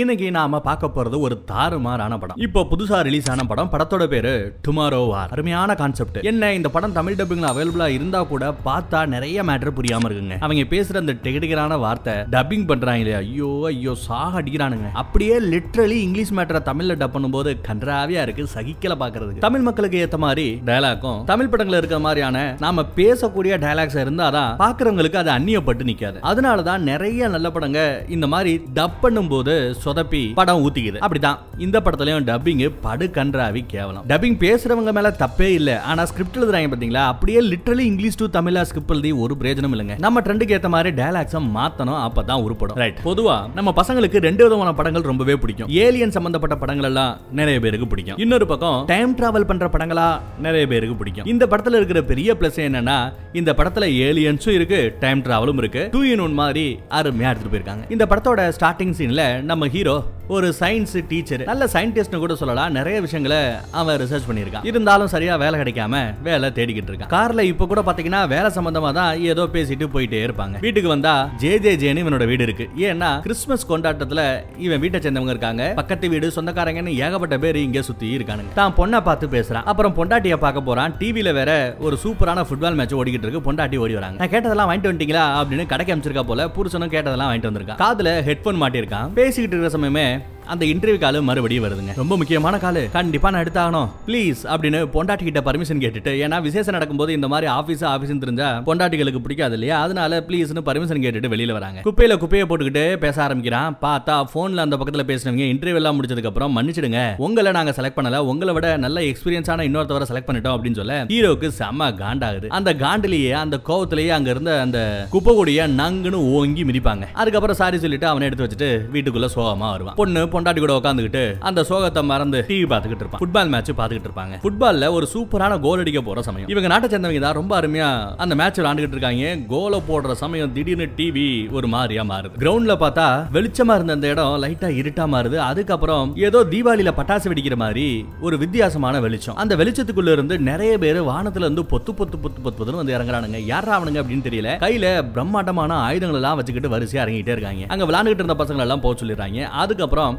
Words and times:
இன்னைக்கு 0.00 0.26
நாம 0.36 0.58
பார்க்க 0.66 0.86
போறது 0.94 1.16
ஒரு 1.26 1.34
தாறுமாறான 1.50 2.14
படம். 2.22 2.38
இப்போ 2.46 2.60
புதுசா 2.70 2.96
ரிலீஸ் 3.06 3.28
ஆன 3.32 3.44
படம் 3.50 3.68
படத்தோட 3.74 4.04
பேரு 4.12 4.32
டுமாரோ 4.66 4.98
வார் 5.10 5.30
அருமையான 5.34 5.74
கான்செப்ட் 5.80 6.18
என்ன 6.30 6.50
இந்த 6.56 6.68
படம் 6.74 6.94
தமிழ் 6.96 7.16
டப்பிங்ல 7.20 7.46
அவைலபிளா 7.52 7.86
இருந்தா 7.96 8.20
கூட 8.32 8.44
பார்த்தா 8.66 9.00
நிறைய 9.12 9.44
மேட்டர் 9.50 9.74
புரியாம 9.78 10.08
இருக்குங்க. 10.08 10.36
அவங்க 10.46 10.64
பேசுற 10.72 10.96
அந்த 11.02 11.14
டெகடிகரான 11.26 11.78
வார்த்தை 11.84 12.14
டப்பிங் 12.34 12.66
பண்றாங்க 12.70 13.14
ஐயோ 13.20 13.50
ஐயோ 13.70 13.94
சாக 14.06 14.40
அடிக்கிறானுங்க. 14.40 14.90
அப்படியே 15.02 15.38
லிட்ரலி 15.52 15.98
இங்கிலீஷ் 16.06 16.34
மேட்டரை 16.38 16.62
தமிழ்ல 16.70 16.96
டப் 17.02 17.14
பண்ணும்போது 17.16 17.52
கன்றாவியா 17.68 18.24
இருக்கு 18.26 18.46
சகிக்கல 18.56 18.96
பாக்குறது 19.04 19.44
தமிழ் 19.46 19.64
மக்களுக்கு 19.68 20.02
ஏத்த 20.04 20.20
மாதிரி 20.26 20.46
டயலாக்கும் 20.68 21.22
தமிழ் 21.32 21.50
படங்கள்ல 21.54 21.80
இருக்கிற 21.82 22.02
மாதிரியான 22.08 22.44
நாம 22.66 22.86
பேசக்கூடிய 23.00 23.60
டயலாக்ஸ் 23.66 23.98
இருந்தாதான் 24.04 24.52
பாக்குறவங்களுக்கு 24.64 25.22
அது 25.22 25.34
அந்நியப்பட்டு 25.38 25.88
நிக்காது. 25.92 26.20
அதனாலதான் 26.32 26.86
நிறைய 26.92 27.32
நல்ல 27.36 27.46
படங்க 27.56 27.80
இந்த 28.18 28.28
மாதிரி 28.36 28.54
டப் 28.80 29.00
பண்ணும்போது 29.06 29.56
சொதப்பி 29.86 30.22
படம் 30.34 30.62
ஊத்திக்குது. 30.64 30.98
அப்படிதான். 31.06 31.38
இந்த 31.58 31.80
படத்துலயும் 31.80 32.26
டப்பிங் 32.30 32.72
படு 32.80 33.06
கன்றாவி 33.14 33.62
கேவலம். 33.66 34.04
டப்பிங் 34.08 34.38
பேசுறவங்க 34.44 34.92
மேல 34.92 35.14
தப்பே 35.22 35.48
இல்ல. 35.58 35.70
ஆனா 35.80 36.04
ஸ்கிரிப்ட் 36.04 36.38
எழுதுறாங்க 36.38 36.68
பாத்தீங்களா? 36.72 37.04
அப்படியே 37.12 37.40
லிட்டரலி 37.40 37.84
இங்கிலீஷ் 37.90 38.16
டு 38.16 38.26
தமிழா 38.26 38.62
ஸ்கிரிப்ட் 38.62 38.90
எழுதி 38.90 39.12
ஒரு 39.12 39.36
பிரயோஜனம் 39.40 39.74
இல்லைங்க. 39.76 39.94
நம்ம 39.98 40.20
ட்ரெண்டுக்கு 40.20 40.54
ஏத்த 40.56 40.68
மாதிரி 40.68 41.02
டயலாக்ஸை 41.02 41.40
மாத்தணும் 41.56 42.00
அப்பதான் 42.06 42.42
உருப்படும் 42.46 42.80
ரைட் 42.82 43.00
பொதுவா 43.04 43.36
நம்ம 43.54 43.72
பசங்களுக்கு 43.76 44.20
ரெண்டு 44.28 44.42
விதமான 44.44 44.72
படங்கள் 44.72 45.08
ரொம்பவே 45.10 45.36
பிடிக்கும். 45.36 45.68
ஏலியன் 45.68 46.14
சம்பந்தப்பட்ட 46.16 46.56
படங்கள் 46.56 46.88
எல்லாம் 46.90 47.18
நிறைய 47.32 47.60
பேருக்கு 47.60 47.86
பிடிக்கும். 47.86 48.18
இன்னொரு 48.18 48.46
பக்கம் 48.46 48.84
டைம் 48.86 49.16
டிராவல் 49.16 49.48
பண்ற 49.50 49.68
படங்களா 49.68 50.08
நிறைய 50.38 50.66
பேருக்கு 50.66 50.96
பிடிக்கும். 50.96 51.26
இந்த 51.26 51.46
படத்துல 51.46 51.76
இருக்கிற 51.80 52.02
பெரிய 52.02 52.36
பிளஸ் 52.40 52.60
என்னன்னா 52.66 52.98
இந்த 53.32 53.52
படத்துல 53.52 53.86
ஏலியன்ஸும் 54.06 54.56
இருக்கு 54.58 54.80
டைம் 55.00 55.22
டிராவலும் 55.22 55.56
இருக்கு. 55.56 55.88
டூ 55.92 56.02
இன் 56.02 56.18
ஒன் 56.18 56.32
மாதிரி 56.32 56.78
அருமையா 56.90 57.28
எடுத்துட்டு 57.30 57.52
போயிருக்காங்க. 57.52 57.84
இந்த 57.90 58.06
படத்தோட 58.10 58.40
ஸ்டார்டிங் 58.58 58.94
சீன்ல 58.98 59.42
நம்ம 59.50 59.66
ஹீரோ 59.76 59.94
ஒரு 60.34 60.48
சயின்ஸ் 60.60 60.94
டீச்சர் 61.08 61.42
நல்ல 61.44 61.64
சயின்டிஸ்ட்னு 61.72 62.18
கூட 62.22 62.34
சொல்லலாம். 62.34 62.72
நிறைய 62.72 63.00
விஷயங்களை 63.00 63.38
அவன் 63.70 64.00
ரிசர்ச் 64.00 64.26
பண்ணியிருக்கான். 64.28 64.64
இருந்தாலும் 64.70 65.10
சரியா 65.12 65.36
வேலை 65.36 65.60
கிடைக்காம 65.60 66.14
வேலை 66.22 66.50
தேடிக்கிட்டு 66.56 66.90
இருக்கான். 66.92 67.10
கார்ல 67.10 67.40
இப்ப 67.40 67.66
கூட 67.66 67.80
பாத்தீங்கன்னா 67.80 68.28
வேலை 68.28 68.50
சம்பந்தமா 68.56 68.92
தான் 68.92 69.20
ஏதோ 69.20 69.42
பேசிட்டு 69.52 69.86
போயிட்டே 69.94 70.20
இருப்பாங்க. 70.26 70.60
வீட்டுக்கு 70.60 70.88
வந்தா 70.88 71.30
ஜே 71.36 71.58
ஜே 71.58 71.76
ஜேன்னு 71.76 72.02
இவனோட 72.04 72.26
வீடு 72.26 72.42
இருக்கு. 72.42 72.70
ஏன்னா 72.76 73.20
கிறிஸ்மஸ் 73.20 73.70
கொண்டாட்டத்துல 73.72 74.40
இவன் 74.58 74.80
வீட்டை 74.80 75.00
சேர்ந்தவங்க 75.00 75.28
இருக்காங்க. 75.28 75.72
பக்கத்து 75.76 76.08
வீடு 76.08 76.32
சொந்தக்காரங்கன்னு 76.36 76.94
ஏகப்பட்ட 76.94 77.38
பேர் 77.38 77.56
இங்க 77.56 77.82
சுத்தி 77.82 78.16
இருக்கானுங்க. 78.16 78.52
தான் 78.54 78.74
பொண்ணை 78.76 79.00
பார்த்து 79.00 79.26
பேசுறான். 79.26 79.62
அப்புறம் 79.62 79.94
பொண்டாட்டிய 79.94 80.36
பார்க்க 80.36 80.60
போறான். 80.60 80.94
டிவில 80.98 81.32
வேற 81.32 81.76
ஒரு 81.78 81.98
சூப்பரான 82.04 82.46
ஃபுட்பால் 82.50 82.74
மேட்ச் 82.74 82.94
ஓடிக்கிட்டு 82.94 83.28
இருக்கு. 83.28 83.52
பொண்டாட்டி 83.52 83.76
ஓடி 83.76 83.94
வராங்க. 83.94 84.26
நான் 84.26 84.34
கேட்டதெல்லாம் 84.34 84.72
வாங்கிட்டு 84.72 84.92
வந்துட்டீங்களா 84.92 85.24
அப்படின்னு 85.40 85.66
கடைக்கு 85.66 85.94
அமைச்சிருக்கா 85.94 86.22
போல. 86.22 86.48
புருஷனும் 86.48 86.94
கேட்டதெல்லாம் 86.96 87.30
வாங்கிட்டு 87.30 87.50
வந்திருக்கான். 87.52 87.80
காதுல 87.84 88.18
ஹெட்போன் 88.30 88.62
மாட்டிருக்கான் 88.64 89.12
பேசிக்கிட்டு 89.20 89.56
இருக்கிற 89.56 89.74
சமயமே 89.78 90.06
Bye. 90.18 90.35
அந்த 90.46 90.64
இன்டர்வியூ 90.66 90.98
காலு 91.04 91.22
மறுபடியும் 91.22 91.64
வருதுங்க. 91.64 91.92
ரொம்ப 91.96 92.16
முக்கியமான 92.16 92.56
காலு. 92.56 92.90
கண்டிப்பா 92.90 93.30
நான் 93.30 93.42
எடுத்தாகணும். 93.42 93.88
ப்ளீஸ் 94.06 94.42
அப்படின்னு 94.44 94.80
பொண்டாட்டி 94.94 95.24
கிட்ட 95.28 95.40
பர்மிஷன் 95.40 95.82
கேட்டுட்டு 95.84 96.12
ஏன்னா 96.24 96.42
விசேஷம் 96.42 96.72
நடக்கும்போது 96.72 97.12
இந்த 97.12 97.28
மாதிரி 97.28 97.46
ஆபீஸ் 97.46 97.84
ஆபீஸ் 97.84 98.18
தெரிஞ்சா 98.18 98.62
பொண்டாட்டிகளுக்கு 98.66 99.18
பிடிக்காது 99.18 99.52
இல்லையா? 99.52 99.80
அதனால 99.82 100.24
ப்ளீஸ்னு 100.28 100.64
பர்மிஷன் 100.64 101.02
கேட்டுட்டு 101.04 101.32
வெளியில 101.34 101.52
வராங்க. 101.52 101.80
குப்பையில 101.80 102.16
குப்பையை 102.16 102.46
போட்டுக்கிட்டு 102.48 102.96
பேச 102.96 103.22
ஆரம்பிக்கிறான். 103.22 103.78
பார்த்தா 103.82 104.24
போன்ல 104.34 104.56
அந்த 104.56 104.76
பக்கத்துல 104.76 105.04
பேசுனவங்க 105.10 105.44
இன்டர்வியூ 105.52 105.74
எல்லாம் 105.74 106.02
முடிச்சதுக்கு 106.02 106.26
அப்புறம் 106.26 106.56
மன்னிச்சிடுங்க. 106.58 107.14
உங்களை 107.16 107.52
நாங்க 107.52 107.70
செலக்ட் 107.70 107.98
பண்ணல. 107.98 108.16
உங்களை 108.16 108.54
விட 108.54 108.76
நல்ல 108.76 109.00
எக்ஸ்பீரியன்ஸான 109.00 109.66
இன்னொருத்தவரை 109.68 110.04
செலக்ட் 110.12 110.28
பண்ணிட்டோம் 110.28 110.56
அப்படின்னு 110.56 110.74
சொல்ல 110.74 111.04
ஹீரோக்கு 111.04 111.50
செம்ம 111.58 111.90
காண்டாகுது. 112.02 112.46
அந்த 112.46 112.74
காண்டிலேயே 112.74 113.30
அந்த 113.30 113.60
கோவத்திலேயே 113.68 114.08
அங்க 114.08 114.30
இருந்த 114.30 114.60
அந்த 114.60 115.06
குப்பை 115.10 115.34
கொடிய 115.34 115.68
நங்குன்னு 115.68 116.12
ஓங்கி 116.12 116.64
மிதிப்பாங்க. 116.64 117.04
அதுக்கப்புறம் 117.12 117.56
சாரி 117.56 117.78
சொல்லிட்டு 117.78 118.06
அவனை 118.06 118.28
எடுத்து 118.28 118.44
வச்சுட்டு 118.44 118.94
வீட்டுக்குள்ள 118.94 119.28
சோகமா 119.34 119.70
வருவான். 119.70 119.94
பொண்ணு 119.94 120.28
பொண்டாட்டி 120.36 120.62
கூட 120.64 120.74
உட்காந்துக்கிட்டு 120.80 121.24
அந்த 121.50 121.64
சோகத்தை 121.70 122.04
மறந்து 122.12 122.44
டிவி 122.48 122.66
பார்த்துக்கிட்டு 122.72 123.04
இருப்பான். 123.04 123.22
ஃபுட்பால் 123.22 123.52
மேட்ச் 123.54 123.70
பார்த்துக்கிட்டு 123.80 124.10
இருப்பாங்க. 124.10 124.34
ஃபுட்பால்ல 124.44 124.90
ஒரு 124.98 125.08
சூப்பரான 125.14 125.60
கோல் 125.66 125.82
அடிக்க 125.84 126.00
போற 126.00 126.22
சமயம். 126.22 126.48
இவங்க 126.54 126.68
நாட்டை 126.68 126.90
சேர்ந்தவங்க 126.90 127.20
தான் 127.20 127.38
ரொம்ப 127.40 127.60
அருமையா 127.60 127.88
அந்த 128.24 128.34
மேட்ச் 128.34 128.60
விளாண்டுகிட்டு 128.60 128.96
இருக்காங்க. 128.96 129.36
கோலை 129.48 129.82
போடுற 129.88 130.12
சமயம் 130.12 130.52
திடீர்னு 130.52 130.88
டிவி 130.96 131.52
ஒரு 131.52 131.66
மாதிரியா 131.66 132.02
மாறுது. 132.02 132.36
கிரவுண்ட்ல 132.42 132.74
பார்த்தா 132.82 133.06
வெளிச்சமா 133.36 133.74
இருந்த 133.74 133.92
அந்த 133.92 134.06
இடம் 134.14 134.42
லைட்டா 134.42 134.68
இருட்டா 134.80 135.04
மாறுது. 135.14 135.36
அதுக்கப்புறம் 135.50 136.16
ஏதோ 136.16 136.44
தீபாவளியில 136.50 136.92
பட்டாசு 136.98 137.28
வெடிக்கிற 137.32 137.56
மாதிரி 137.56 137.86
ஒரு 138.20 138.38
வித்தியாசமான 138.38 139.00
வெளிச்சம். 139.00 139.36
அந்த 139.36 139.56
வெளிச்சத்துக்குள்ள 139.56 140.12
இருந்து 140.12 140.38
நிறைய 140.38 140.78
பேர் 140.78 141.00
வானத்துல 141.02 141.46
இருந்து 141.48 141.62
பொத்து 141.62 141.92
பொத்து 141.98 142.16
பொத்து 142.24 142.40
பொத்து 142.44 142.56
பொத்துன்னு 142.58 142.82
வந்து 142.82 142.96
இறங்குறானுங்க. 142.96 143.40
யாரா 143.44 143.74
அவனுங்க 143.78 144.02
அப்படின்னு 144.02 144.26
தெரியல. 144.28 144.52
கையில 144.64 144.86
பிரம்மாண்டமான 145.12 145.74
ஆயுதங்கள் 145.74 146.20
எல்லாம் 146.20 146.36
வச்சுக்கிட்டு 146.36 146.72
வரிசையா 146.76 147.02
இறங்கிட்டே 147.04 147.34
இருக்காங்க. 147.36 147.64
அங்க 147.68 147.84
விளையாண்டுகிட்டு 147.84 148.24
இருந்த 148.24 148.38
பசங்க 148.44 148.64
எல்லாம் 148.66 148.80
போக 148.80 148.94
சொல்லிடுறாங்க. 149.02 149.42
அதுக்கப்புறம் 149.62 150.18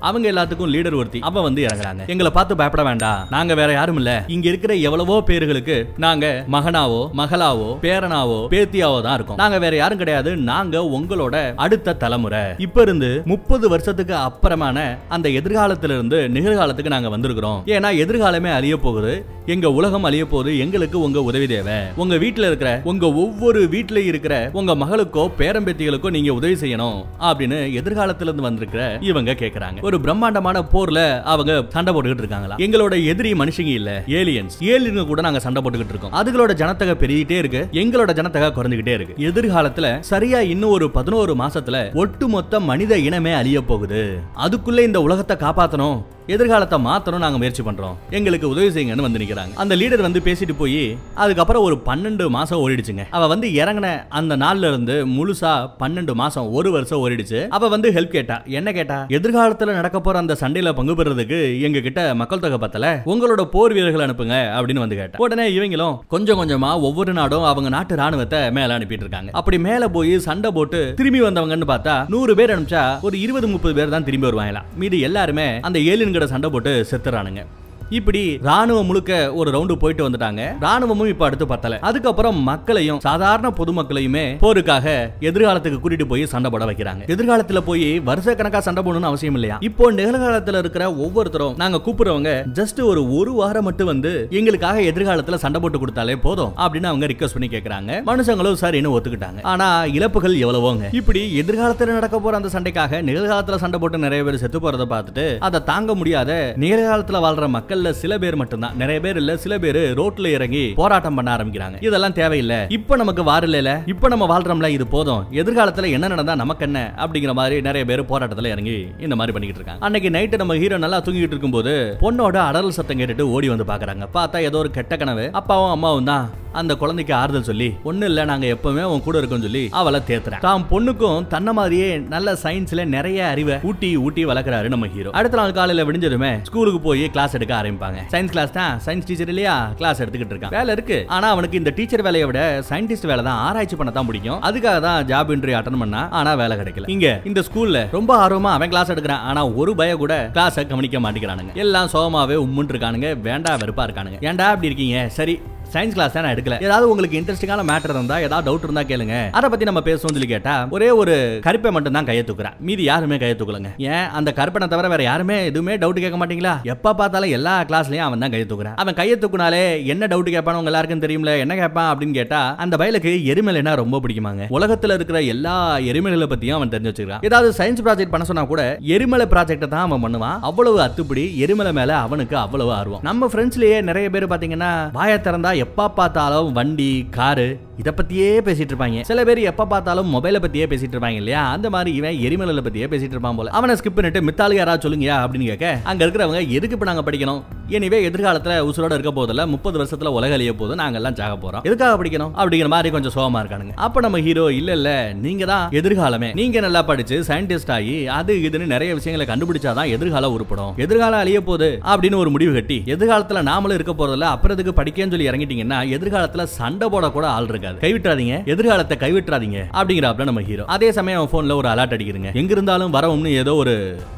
அவங்க 0.00 0.32
எல்லாத்துக்கும் 0.32 0.72
லீடர் 0.74 0.94
ஒருத்தி. 0.94 1.18
அவ 1.18 1.40
வந்து 1.40 1.66
இறங்குறாங்க. 1.66 2.06
எங்களை 2.06 2.32
பார்த்து 2.32 2.56
பயப்பட 2.56 2.82
வேண்டாம். 2.82 3.26
நாங்க 3.30 3.54
வேற 3.54 3.72
யாரும் 3.72 3.96
இல்ல. 3.96 4.24
இங்க 4.26 4.48
இருக்கிற 4.48 4.74
எவ்வளவோ 4.74 5.22
பேர்களுக்கு 5.22 5.88
நாங்க 5.96 6.44
மகனாவோ 6.52 7.10
மகளாவோ 7.16 7.78
பேரனாவோ 7.82 8.38
பேத்தியாவோ 8.50 9.02
தான் 9.02 9.14
இருக்கும். 9.14 9.36
நாங்க 9.36 9.58
வேற 9.58 9.76
யாரும் 9.76 9.98
கிடையாது. 9.98 10.36
நாங்க 10.36 10.78
உங்களோட 10.78 11.52
அடுத்த 11.56 11.94
தலைமுறை. 11.94 12.40
இப்ப 12.58 12.82
இருந்து 12.82 13.22
முப்பது 13.24 13.68
வருஷத்துக்கு 13.68 14.14
அப்புறமான 14.14 14.98
அந்த 15.08 15.28
எதிர்காலத்துல 15.28 15.96
இருந்து 15.98 16.28
நிகழ்காலத்துக்கு 16.28 16.94
நாங்க 16.96 17.08
வந்திருக்கிறோம். 17.08 17.60
ஏன்னா 17.66 17.90
எதிர்காலமே 18.04 18.52
அழிய 18.52 18.76
போகுது. 18.76 19.24
எங்க 19.46 19.72
உலகம் 19.72 20.04
அழிய 20.04 20.26
போகுது. 20.26 20.58
எங்களுக்கு 20.58 21.00
உங்க 21.00 21.22
உதவி 21.22 21.46
தேவை. 21.46 21.78
உங்க 21.96 22.14
வீட்டுல 22.14 22.46
இருக்கிற 22.46 22.80
உங்க 22.84 23.06
ஒவ்வொரு 23.12 23.62
வீட்டுல 23.62 23.96
இருக்கிற 23.96 24.50
உங்க 24.52 24.74
மகளுக்கோ 24.74 25.30
பேரம்பேத்திகளுக்கோ 25.38 26.10
நீங்க 26.10 26.34
உதவி 26.34 26.52
செய்யணும் 26.54 27.04
அப்படின்னு 27.20 27.58
எதிர்காலத்துல 27.80 28.22
இருந்து 28.22 28.42
வந்திருக்கிற 28.42 28.98
இவங்க 29.00 29.32
கேக்குறாங்க. 29.32 29.80
ஒரு 29.90 30.00
பிரம்மாண்டமான 30.00 30.58
போர்ல 30.72 31.22
அவங்க 31.22 31.64
சண்டை 31.68 31.94
போட்டுக்கிட்டு 31.94 32.24
இருக்காங்களா? 32.24 32.56
எங்களோட 32.56 33.04
எதிரி 33.04 33.32
மனுஷங்க 33.32 33.72
இல்ல 33.78 34.02
ஏலியன்ஸ் 34.06 34.56
ஏலியன் 34.60 35.06
கூட 35.06 35.20
நாங்க 35.20 35.40
சண்டை 35.40 35.62
போட்டுக்கிட்டு 35.62 35.94
இருக்கோம். 35.94 36.12
அதுகளோட 36.12 36.52
ஜனத்தொகை 36.52 36.94
பெருகிட்டே 36.94 37.30
இருக்கு. 37.30 37.68
எங்களோட 37.72 38.12
ஜனத்தொகை 38.12 38.48
குறைஞ்சுகிட்டே 38.48 38.94
இருக்கு. 38.98 39.14
எதிர்காலத்துல 39.30 40.00
சரியா 40.00 40.40
இன்னும் 40.40 40.70
ஒரு 40.70 40.90
பதினோரு 40.90 41.34
மாசத்துல 41.34 41.94
ஒட்டுமொத்த 41.94 42.60
மனித 42.60 42.98
இனமே 42.98 43.34
அழிய 43.34 43.62
போகுது. 43.62 44.18
அதுக்குள்ள 44.46 44.78
இந்த 44.78 45.02
உலகத்தை 45.02 45.36
காப்பாத்தணும். 45.36 46.04
எதிர்காலத்தை 46.34 46.76
மாத்தணும் 46.86 47.24
நாங்க 47.24 47.38
முயற்சி 47.38 47.62
பண்றோம். 47.62 47.94
எங்களுக்கு 48.18 48.46
உதவி 48.48 48.68
செய்யுங்கன்னு 48.68 49.06
வந்து 49.06 49.20
நிக்கிறாங்க. 49.22 49.54
அந்த 49.62 49.76
லீடர் 49.76 50.06
வந்து 50.06 50.20
பேசிட்டு 50.24 50.54
போய் 50.58 50.82
அதுக்கப்புறம் 51.14 51.62
ஒரு 51.62 51.76
பன்னெண்டு 51.86 52.28
மாசம் 52.36 52.60
ஓடிடுச்சுங்க. 52.62 53.04
அவ 53.10 53.26
வந்து 53.26 53.48
இறங்கின 53.48 53.88
அந்த 54.08 54.36
நாள்ல 54.36 54.68
இருந்து 54.68 54.96
முழுசா 55.16 55.52
பன்னெண்டு 55.82 56.14
மாசம் 56.14 56.52
ஒரு 56.52 56.70
வருஷம் 56.70 57.00
ஓடிடுச்சு. 57.04 57.40
அவ 57.48 57.68
வந்து 57.68 57.90
ஹெல்ப் 57.92 58.16
கேட்டா. 58.16 58.36
என்ன 58.58 58.72
கேட்டா? 58.72 58.98
எதிர்காலத்துல 59.18 59.72
நடக்க 59.72 60.00
போற 60.00 60.18
அந்த 60.18 60.36
சண்டையில 60.40 60.72
பங்கு 60.72 60.96
பெறதுக்கு 61.00 61.60
எங்க 61.60 61.80
கிட்ட 61.80 62.14
மக்கள் 62.14 62.44
தொகை 62.44 62.58
பத்தல. 62.58 62.92
உங்களோட 63.12 63.44
போர் 63.54 63.72
வீரர்கள் 63.72 64.06
அனுப்புங்க 64.06 64.36
அப்படின்னு 64.58 64.84
வந்து 64.84 64.96
கேட்டா. 64.96 65.18
உடனே 65.18 65.46
இவங்களும் 65.58 65.98
கொஞ்சம் 66.14 66.40
கொஞ்சமா 66.40 66.70
ஒவ்வொரு 66.88 67.12
நாடும் 67.12 67.48
அவங்க 67.50 67.68
நாட்டு 67.76 67.96
ராணுவத்தை 68.02 68.50
மேல 68.50 68.78
அனுப்பிட்டு 68.78 69.06
இருக்காங்க. 69.06 69.30
அப்படி 69.32 69.58
மேல 69.58 69.88
போய் 69.88 70.18
சண்டை 70.28 70.50
போட்டு 70.50 70.94
திரும்பி 70.96 71.22
வந்தவங்கன்னு 71.22 71.68
பார்த்தா 71.72 72.08
நூறு 72.08 72.34
பேர் 72.34 72.54
அனுப்பிச்சா 72.54 72.84
ஒரு 73.00 73.20
இருபது 73.20 73.48
முப்பது 73.48 73.74
பேர் 73.74 73.94
தான் 73.96 74.04
திரும்பி 74.04 74.28
வருவாங்களா. 74.28 74.62
மீதி 74.76 75.00
எல்லாருமே 75.00 75.48
அந்த 75.68 75.78
சண்டை 76.26 76.50
போட்டு 76.50 76.86
செத்துறானுங்க. 76.90 77.46
இப்படி 77.90 78.38
ராணுவம் 78.42 78.84
முழுக்க 78.84 79.34
ஒரு 79.34 79.50
ரவுண்டு 79.50 79.72
போயிட்டு 79.72 80.08
வந்துட்டாங்க. 80.08 80.42
ராணுவமும் 80.60 81.08
இப்ப 81.08 81.26
அடுத்து 81.26 81.46
பத்தல. 81.46 81.78
அதுக்கப்புறம் 81.78 82.42
மக்களையும் 82.42 83.00
சாதாரண 83.00 83.48
பொதுமக்களையுமே 83.48 84.24
போருக்காக 84.40 85.10
எதிர்காலத்துக்கு 85.20 85.78
கூட்டிட்டு 85.84 86.04
போய் 86.04 86.26
சண்டை 86.26 86.50
போட 86.50 86.64
வைக்கிறாங்க. 86.64 87.02
எதிர்காலத்துல 87.06 87.60
போய் 87.60 88.00
வருஷ 88.00 88.34
கணக்கா 88.34 88.60
சண்டை 88.60 88.82
போடணும்னு 88.82 89.10
அவசியம் 89.10 89.34
இல்லையா? 89.34 89.56
இப்போ 89.60 89.92
நிகழ்காலத்துல 89.92 90.58
இருக்கிற 90.58 90.94
ஒவ்வொருத்தரும் 90.94 91.54
நாங்க 91.56 91.80
கூப்பிடுறவங்க 91.86 92.44
ஜஸ்ட் 92.54 92.82
ஒரு 92.82 93.16
ஒரு 93.16 93.32
வாரம் 93.32 93.64
மட்டும் 93.64 93.86
வந்து 93.86 94.26
எங்களுக்காக 94.30 94.80
எதிர்காலத்துல 94.80 95.34
சண்டை 95.34 95.60
போட்டு 95.60 95.78
கொடுத்தாலே 95.78 96.16
போதும் 96.16 96.52
அப்படின்னு 96.56 96.90
அவங்க 96.92 97.06
ரிக்வஸ்ட் 97.06 97.36
பண்ணி 97.38 97.48
கேக்குறாங்க. 97.48 97.90
மனுஷங்களும் 98.10 98.60
சரின்னு 98.60 98.94
ஒத்துக்கிட்டாங்க. 98.96 99.42
ஆனா 99.42 99.84
இழப்புகள் 99.84 100.36
எவ்வளவோங்க? 100.36 100.94
இப்படி 100.94 101.40
எதிர்காலத்துல 101.40 101.86
நடக்க 101.86 102.20
போற 102.20 102.36
அந்த 102.36 102.60
சண்டைக்காக 102.60 103.02
நிகழ்காலத்துல 103.02 103.56
சண்டை 103.56 103.80
போட்டு 103.80 103.98
நிறைய 103.98 104.24
பேர் 104.24 104.36
செத்து 104.36 104.58
போறதை 104.58 104.88
பார்த்துட்டு 104.94 105.38
அதை 105.38 105.64
தாங்க 105.64 105.94
முடியாத 105.94 106.54
நிகழ்காலத்துல 106.58 107.22
வாழ்ற 107.26 107.48
மக்கள்ல 107.80 108.00
சில 108.02 108.14
பேர் 108.22 108.38
மட்டும்தான். 108.40 108.74
நிறைய 108.80 108.98
பேர் 109.04 109.18
இல்ல 109.20 109.32
சில 109.44 109.54
பேர் 109.64 109.80
ரோட்ல 110.00 110.30
இறங்கி 110.36 110.64
போராட்டம் 110.80 111.16
பண்ண 111.18 111.28
ஆரம்பிக்கிறாங்க. 111.36 111.76
இதெல்லாம் 111.88 112.16
தேவையில்லை. 112.20 112.58
இப்ப 112.76 112.96
நமக்கு 113.02 113.22
வாரில 113.30 113.70
இப்ப 113.92 114.08
நம்ம 114.12 114.26
வாழ்றோம்ல 114.32 114.68
இது 114.76 114.84
போதும். 114.94 115.22
எதிர்காலத்துல 115.42 115.90
என்ன 115.96 116.10
நடந்தா 116.14 116.34
நமக்கு 116.42 116.64
என்ன 116.68 116.80
அப்படிங்கிற 117.04 117.34
மாதிரி 117.40 117.56
நிறைய 117.68 117.84
பேர் 117.90 118.02
போராட்டத்துல 118.12 118.52
இறங்கி 118.54 118.76
இந்த 119.06 119.16
மாதிரி 119.20 119.34
பண்ணிக்கிட்டு 119.36 119.62
இருக்காங்க. 119.62 119.84
அன்னைக்கு 119.88 120.10
நைட்டு 120.16 120.42
நம்ம 120.42 120.56
ஹீரோ 120.64 120.78
நல்லா 120.84 121.00
தூங்கிட்டு 121.06 121.34
இருக்கும்போது 121.36 121.74
பொண்ணோட 122.04 122.38
அடல் 122.48 122.76
சத்தம் 122.78 123.00
கேட்டுட்டு 123.00 123.30
ஓடி 123.36 123.50
வந்து 123.54 123.70
பாக்குறாங்க. 123.72 124.06
பார்த்தா 124.18 124.44
ஏதோ 124.50 124.60
ஒரு 124.64 124.72
கெட்ட 124.78 124.96
கனவு. 125.02 125.26
அப்பாவும் 125.40 125.74
அம்மாவும் 125.76 126.10
தான் 126.12 126.26
அந்த 126.60 126.72
குழந்தைக்கு 126.78 127.12
ஆறுதல் 127.20 127.46
சொல்லி 127.48 127.66
ஒண்ணு 127.88 128.06
இல்ல 128.10 128.20
நாங்க 128.30 128.46
எப்பவுமே 128.54 128.84
உன் 128.92 129.02
கூட 129.04 129.16
இருக்கோம்னு 129.20 129.46
சொல்லி 129.48 129.64
அவளை 129.80 129.98
தேத்துறேன் 130.08 130.42
தான் 130.46 130.64
பொண்ணுக்கும் 130.72 131.26
தன்ன 131.34 131.52
மாதிரியே 131.58 131.90
நல்ல 132.14 132.32
சயின்ஸ்ல 132.44 132.84
நிறைய 132.94 133.18
அறிவை 133.32 133.56
ஊட்டி 133.68 133.90
ஊட்டி 134.06 134.22
வளர்க்கறாரு 134.30 134.72
நம்ம 134.74 134.88
ஹீரோ 134.94 135.10
அடுத்த 135.18 135.38
நாள் 135.40 135.54
காலையில 135.58 135.84
விடிஞ்சதுமே 135.88 136.32
ஸ்கூலுக்கு 136.48 136.80
போய் 136.86 137.04
கிளாஸ் 137.14 137.36
எடுக்க 137.38 137.54
ஆரம்பி 137.58 137.69
ஆரம்பிப்பாங்க 137.70 138.00
சயின்ஸ் 138.12 138.32
கிளாஸ் 138.34 138.52
தான். 138.58 138.72
சயின்ஸ் 138.86 139.06
டீச்சர் 139.08 139.30
இல்லையா? 139.34 139.54
கிளாஸ் 139.80 140.00
எடுத்துக்கிட்டு 140.02 140.34
இருக்கான். 140.34 140.54
வேலை 140.58 140.72
இருக்கு. 140.76 140.98
ஆனா 141.16 141.26
அவனுக்கு 141.34 141.58
இந்த 141.60 141.70
டீச்சர் 141.78 142.04
வேலையை 142.08 142.26
விட 142.30 142.40
சயின்டிஸ்ட் 142.70 143.08
வேலை 143.10 143.24
தான் 143.28 143.40
ஆராய்ச்சி 143.46 143.76
பண்ண 143.80 143.92
தான் 143.98 144.08
பிடிக்கும். 144.10 144.40
அதுக்காக 144.48 144.78
தான் 144.86 145.06
ஜாப் 145.12 145.32
இன்டர்வியூ 145.36 145.58
அட்டன் 145.60 145.82
பண்ணா. 145.84 146.02
ஆனா 146.20 146.32
வேலை 146.42 146.56
கிடைக்கல. 146.60 146.88
இங்க 146.96 147.08
இந்த 147.30 147.42
ஸ்கூல்ல 147.48 147.80
ரொம்ப 147.96 148.12
ஆர்வமா 148.24 148.52
அவன் 148.58 148.72
கிளாஸ் 148.74 148.92
எடுக்கிறான். 148.94 149.24
ஆனா 149.30 149.42
ஒரு 149.62 149.74
பய 149.80 149.96
கூட 150.02 150.14
கிளாஸ 150.36 150.66
கவனிக்க 150.72 150.98
மாட்டேங்கிறானுங்க. 151.06 151.54
எல்லாம் 151.64 151.90
சோகமாவே 151.94 152.38
உம்முன்னு 152.46 152.74
இருக்கானுங்க. 152.74 153.08
வேண்டா 153.28 153.54
வெறுப்பா 153.64 153.86
இருக்கானுங்க. 153.88 154.20
ஏன்டா 154.30 154.48
அப்படி 154.54 154.70
இருக்கீங்க? 154.70 154.98
சரி 155.18 155.36
சயின்ஸ் 155.74 155.96
கிளாஸ் 155.96 156.14
தான் 156.14 156.24
நான் 156.26 156.34
எடுக்கல. 156.36 156.56
ஏதாவது 156.66 156.88
உங்களுக்கு 156.92 157.18
இன்ட்ரெஸ்டிங்கான 157.20 157.64
மேட்டர் 157.70 157.94
இருந்தா 157.96 158.16
ஏதாவது 158.26 158.46
டவுட் 158.48 158.66
இருந்தா 158.66 158.84
கேளுங்க. 158.92 159.16
அதை 159.38 159.46
பத்தி 159.52 159.68
நம்ம 159.70 159.82
பேசுவோம் 159.88 160.14
சொல்லி 160.16 160.30
கேட்டா 160.34 160.54
ஒரே 160.76 160.88
ஒரு 161.00 161.14
கருப்பை 161.46 161.72
மட்டும் 161.76 161.96
தான் 161.96 162.08
கையை 162.10 162.24
தூக்குறான் 162.30 162.56
மீதி 162.68 162.84
யாருமே 162.90 163.18
கையை 163.22 163.36
தூக்கலங்க. 163.40 163.70
ஏன்? 163.92 164.06
அந்த 164.18 164.30
கருப்பனை 164.38 164.68
தவிர 164.74 164.88
வேற 164.94 165.02
யாருமே 165.10 165.36
எதுவுமே 165.50 165.76
டவுட் 165.82 166.02
கேட்க 166.04 166.18
மாட்டீங்களா? 166.22 166.54
எப்ப 166.74 166.94
பார்த்தாலும் 167.00 167.34
எல்லா 167.38 167.54
கிளாஸ்லயும் 167.70 168.06
அவன் 168.06 168.24
தான் 168.24 168.34
கையை 168.34 168.46
தூக்குறான். 168.52 168.76
அவன் 168.84 168.98
கையை 169.00 169.16
தூக்குனாலே 169.24 169.62
என்ன 169.94 170.08
டவுட் 170.12 170.32
கேட்பான் 170.36 170.58
உங்க 170.60 170.72
எல்லாருக்கும் 170.72 171.04
தெரியும்ல 171.04 171.34
என்ன 171.44 171.56
கேட்பான் 171.62 171.90
அப்படின்னு 171.92 172.16
கேட்டா 172.20 172.40
அந்த 172.64 172.74
பயலுக்கு 172.82 173.12
எரிமலைனா 173.34 173.74
ரொம்ப 173.82 174.00
பிடிக்குமாங்க. 174.04 174.46
உலகத்துல 174.58 174.96
இருக்கிற 174.98 175.20
எல்லா 175.34 175.54
எரிமலைகளை 175.92 176.28
பத்தியும் 176.32 176.58
அவன் 176.58 176.74
தெரிஞ்சு 176.74 176.92
வச்சிருக்கான் 176.92 177.24
ஏதாவது 177.28 177.50
சயின்ஸ் 177.60 177.84
ப்ராஜெக்ட் 177.86 178.14
பண்ண 178.14 178.26
சொன்னா 178.30 178.44
கூட 178.52 178.62
எரிமலை 178.96 179.28
ப்ராஜெக்ட் 179.34 179.66
தான் 179.76 179.86
அவன் 179.88 180.04
பண்ணுவான். 180.06 180.38
அவ்வளவு 180.50 180.78
அத்துப்படி 180.86 181.24
எரிமலை 181.46 181.74
மேல 181.80 181.96
அவனுக்கு 182.06 182.36
அவ்வளவு 182.44 182.72
ஆர்வம். 182.80 183.04
நம்ம 183.08 183.28
ஃப்ரெண்ட்ஸ்லயே 183.32 183.78
நிறைய 183.90 184.06
பேர் 184.16 184.30
பாத்தீங்கன்னா 184.34 184.72
வாயை 184.98 185.18
திறந்தா 185.26 185.52
எப்போ 185.60 185.84
பார்த்தாலும் 185.90 186.50
வண்டி 186.52 186.90
காரு 187.10 187.48
இதை 187.80 187.92
பத்தியே 187.98 188.30
பேசிட்டு 188.46 188.72
இருப்பாங்க 188.72 189.02
சில 189.10 189.20
பேர் 189.28 189.38
எப்ப 189.50 189.66
பார்த்தாலும் 189.72 190.08
மொபைலை 190.14 190.38
பத்தியே 190.44 190.66
பேசிட்டு 190.72 190.94
இருப்பாங்க 190.96 191.18
இல்லையா? 191.20 191.42
அந்த 191.54 191.70
மாதிரி 191.74 191.90
இவன் 191.98 192.18
எரிமலை 192.26 192.62
பத்தியே 192.66 192.86
பேசிட்டு 192.92 193.16
இருப்பான் 193.16 193.38
போல. 193.38 193.50
அவனை 193.58 193.74
ஸ்கிப் 193.80 193.96
பண்ணிட்டு 193.98 194.20
மித்தாலு 194.28 194.54
யாராவது 194.54 194.84
சொல்லுங்க 194.84 195.08
அப்படின்னு 195.22 195.46
கேட்க 195.52 195.68
அங்க 195.90 196.00
இருக்கிறவங்க 196.06 196.42
எதுக்கு 196.56 196.76
இப்ப 196.76 196.88
நாங்க 196.90 197.04
படிக்கணும்? 197.06 197.40
எனவே 197.76 197.98
எதிர்காலத்துல 198.08 198.52
உசுரோட 198.68 198.92
இருக்க 198.96 199.10
போதில் 199.18 199.42
முப்பது 199.46 199.76
வருஷத்துல 199.80 200.12
உலக 200.18 200.32
அழிய 200.36 200.52
போது 200.54 200.74
நாங்க 200.80 200.96
எல்லாம் 201.00 201.16
சாக 201.20 201.34
போறோம். 201.42 201.64
எதுக்காக 201.68 201.94
படிக்கணும்? 202.00 202.32
அப்படிங்கிற 202.40 202.68
மாதிரி 202.74 202.90
கொஞ்சம் 202.94 203.14
சோகமா 203.16 203.40
இருக்கானுங்க. 203.42 203.74
அப்ப 203.86 204.00
நம்ம 204.00 204.20
ஹீரோ 204.26 204.46
இல்ல 204.52 204.72
இல்ல 204.78 204.90
நீங்க 205.26 205.44
தான் 205.44 205.70
எதிர்காலமே. 205.80 206.30
நீங்க 206.34 206.60
நல்லா 206.60 206.82
படிச்சு 206.82 207.18
சயின்டிஸ்ட் 207.28 207.72
ஆகி 207.76 207.96
அது 208.18 208.34
இதுன்னு 208.48 208.70
நிறைய 208.74 208.94
விஷயங்களை 208.94 209.26
கண்டுபிடிச்சாதான் 209.32 209.92
எதிர்காலம் 209.96 210.34
உருப்படும். 210.38 210.74
எதிர்காலம் 210.76 211.18
அழிய 211.18 211.40
போகுது 211.40 211.70
அப்படின்னு 211.94 212.16
ஒரு 212.16 212.30
முடிவு 212.30 212.54
கட்டி 212.58 212.82
எதிர்காலத்துல 212.96 213.44
நாமளும் 213.50 213.78
இருக்க 213.80 213.94
போறதில்ல 213.94 214.32
அப்புறம் 214.34 214.58
இதுக்கு 214.58 214.76
படிக்கன்னு 214.82 215.14
சொல்லி 215.16 215.30
இறங்கிட்டீங்கன்னா 215.30 215.80
எதிர்காலத்துல 215.98 216.48
சண்டை 216.58 216.88
போட 216.88 217.10
கூட 217.10 217.26
ஆள் 217.36 217.48
இருக்காது. 217.48 217.69
கைவிட்டுறாதீங்க. 217.82 218.36
எதிர்காலத்தை 218.44 218.96
கைவிட்டுறாதீங்க. 219.00 219.58
அப்படிங்கிறாப்ல 219.72 220.24
நம்ம 220.24 220.40
ஹீரோ 220.40 220.64
அதே 220.64 220.92
சமயம் 220.92 221.28
போன்ல 221.32 221.54
ஒரு 221.54 221.68
அலர்ட் 221.68 221.94
அடிக்கிறீங்க 221.96 222.32
எங்க 222.32 222.52
இருந்தாலும் 222.52 222.90
வரவும்னு 222.90 223.32
ஏதோ 223.32 223.54
ஒரு 223.54 223.74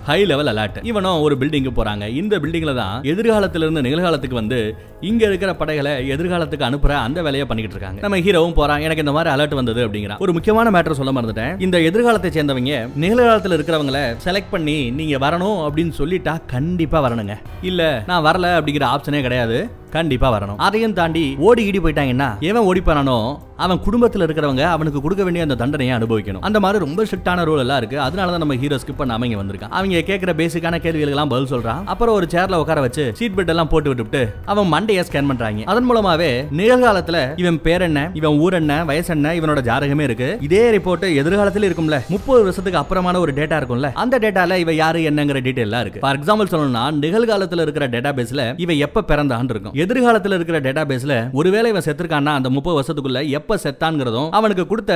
ஹை 0.06 0.24
லெவல் 0.24 0.46
அலர்ட் 0.46 0.78
இவனும் 0.82 1.20
ஒரு 1.20 1.36
பில்டிங்க்கு 1.40 1.72
போறாங்க. 1.76 2.06
இந்த 2.08 2.38
பில்டிங்ல 2.38 2.74
தான் 2.74 3.02
எதிர்காலத்துல 3.02 3.66
இருந்து 3.66 3.82
நிகழ்காலத்துக்கு 3.82 4.40
வந்து 4.42 4.76
இங்க 5.00 5.26
இருக்கிற 5.26 5.54
படைகளை 5.54 5.92
எதிர்காலத்துக்கு 6.10 6.68
அனுப்புற 6.68 6.92
அந்த 7.06 7.22
வேலையை 7.22 7.46
பண்ணிக்கிட்டு 7.46 7.78
இருக்காங்க. 7.78 8.00
நம்ம 8.00 8.18
ஹீரோவும் 8.18 8.58
போறான். 8.60 8.80
எனக்கு 8.80 9.02
இந்த 9.02 9.12
மாதிரி 9.12 9.34
அலர்ட் 9.34 9.54
வந்தது 9.54 9.88
அப்படிங்கிறான். 9.88 10.18
ஒரு 10.18 10.32
முக்கியமான 10.32 10.70
மேட்டர் 10.70 10.98
சொல்ல 11.00 11.20
மறந்துட்டேன். 11.20 11.60
இந்த 11.60 11.80
எதிர்காலத்தை 11.80 12.30
சேர்ந்தவங்க 12.30 12.88
நிகழ்காலத்துல 13.04 13.56
இருக்கிறவங்கள 13.58 14.16
செலக்ட் 14.24 14.50
பண்ணி 14.50 14.90
நீங்க 14.90 15.18
வரணும் 15.28 15.60
அப்படின்னு 15.66 15.92
சொல்லிட்டா 15.98 16.36
கண்டிப்பா 16.46 17.08
வரணுங்க. 17.08 17.36
இல்ல 17.62 18.02
நான் 18.06 18.24
வரல 18.24 18.48
அப்படிங்கிற 18.58 18.86
ஆப்ஷனே 18.94 19.20
கிடையாது. 19.20 19.70
கண்டிப்பா 19.96 20.28
வரணும். 20.34 20.60
அதையும் 20.66 20.98
தாண்டி 20.98 21.24
ஓடி 21.48 21.62
ஈடி 21.68 21.80
போயிட்டாங்கன்னா 21.84 22.28
எவன் 22.50 22.68
ஓடி 22.70 22.82
போறானோ 22.86 23.16
அவன் 23.64 23.80
குடும்பத்துல 23.86 24.24
இருக்கிறவங்க 24.26 24.62
அவனுக்கு 24.74 25.00
கொடுக்க 25.00 25.22
வேண்டிய 25.26 25.42
அந்த 25.46 25.56
தண்டனையை 25.60 25.92
அனுபவிக்கணும். 25.96 26.44
அந்த 26.48 26.58
மாதிரி 26.60 26.78
ரொம்ப 26.84 27.00
ஸ்ட்ரிக்டான 27.08 27.42
ரூல் 27.48 27.62
எல்லாம் 27.64 27.80
இருக்கு. 27.80 27.96
அதனால 28.06 28.30
தான் 28.30 28.42
நம்ம 28.44 28.54
ஹீரோ 28.62 28.76
ஸ்கிப் 28.82 29.00
பண்ணாம 29.00 29.26
இங்க 29.28 29.38
வந்திருக்கான். 29.42 29.72
அவங்க 29.78 30.00
கேட்கிற 30.08 30.32
பேசிக்கான 30.40 30.80
கேள்விகளுக்கெல்லாம் 30.84 31.32
பதில் 31.34 31.50
சொல்றான். 31.52 31.82
அப்புறம் 31.92 32.14
ஒரு 32.14 32.26
சேர்ல 32.34 32.60
உட்கார 32.62 32.80
வச்சு 32.86 33.04
சீட் 33.18 33.36
பெல்ட் 33.36 33.52
எல்லாம் 33.54 33.70
போட்டு 33.72 33.90
விட்டுட்டு 33.90 34.22
அவன் 34.52 34.70
மண்டையை 34.74 35.04
ஸ்கேன் 35.08 35.30
பண்றாங்க. 35.30 35.66
அதன் 35.72 35.88
மூலமாவே 35.90 36.30
நிகழ்காலத்துல 36.60 37.18
இவன் 37.42 37.60
பேர் 37.66 37.84
என்ன 37.88 38.02
இவன் 38.20 38.38
ஊர் 38.46 38.56
என்ன 38.60 38.84
வயசு 38.90 39.12
என்ன 39.16 39.34
இவனோட 39.40 39.62
ஜாதகமே 39.68 40.06
இருக்கு. 40.08 40.30
இதே 40.48 40.64
ரிப்போர்ட் 40.76 41.06
எதிர்காலத்துல 41.22 41.68
இருக்கும்ல. 41.70 41.98
முப்பது 42.08 42.42
வருஷத்துக்கு 42.42 42.82
அப்புறமான 42.82 43.22
ஒரு 43.24 43.32
டேட்டா 43.32 43.58
இருக்கும்ல. 43.60 43.90
அந்த 44.04 44.18
டேட்டால 44.24 44.56
இவ 44.64 44.74
யாரு 44.82 45.00
என்னங்கிற 45.10 45.40
டீடைல் 45.48 45.80
இருக்கு. 45.80 46.02
ஃபார் 46.06 46.20
எக்ஸாம்பிள் 46.20 46.52
சொல்லணும்னா 46.54 46.84
நிகழ்காலத்துல 47.04 47.66
இருக்கிற 47.66 47.88
டேட்டா 47.94 48.12
பேஸ்ல 48.18 48.44
இவ 48.66 48.72
எப்ப 48.88 49.04
பிறந்தான்னு 49.12 49.54
இருக்கும்? 49.56 49.76
எதிர்காலத்துல 49.84 50.36
இருக்கிற 50.38 50.60
டேட்டா 50.66 50.84
பேஸ்ல 50.90 51.14
ஒருவேளை 51.40 51.70
இவன் 51.72 51.86
செத்துருக்கான்னா 51.86 52.32
அந்த 52.38 52.50
முப்பது 52.56 52.76
வருஷத்துக்குள்ள 52.78 53.20
எப்ப 53.38 53.58
செத்தான்ங்கிறதும் 53.64 54.28
அவனுக்கு 54.38 54.66
கொடுத்த 54.72 54.92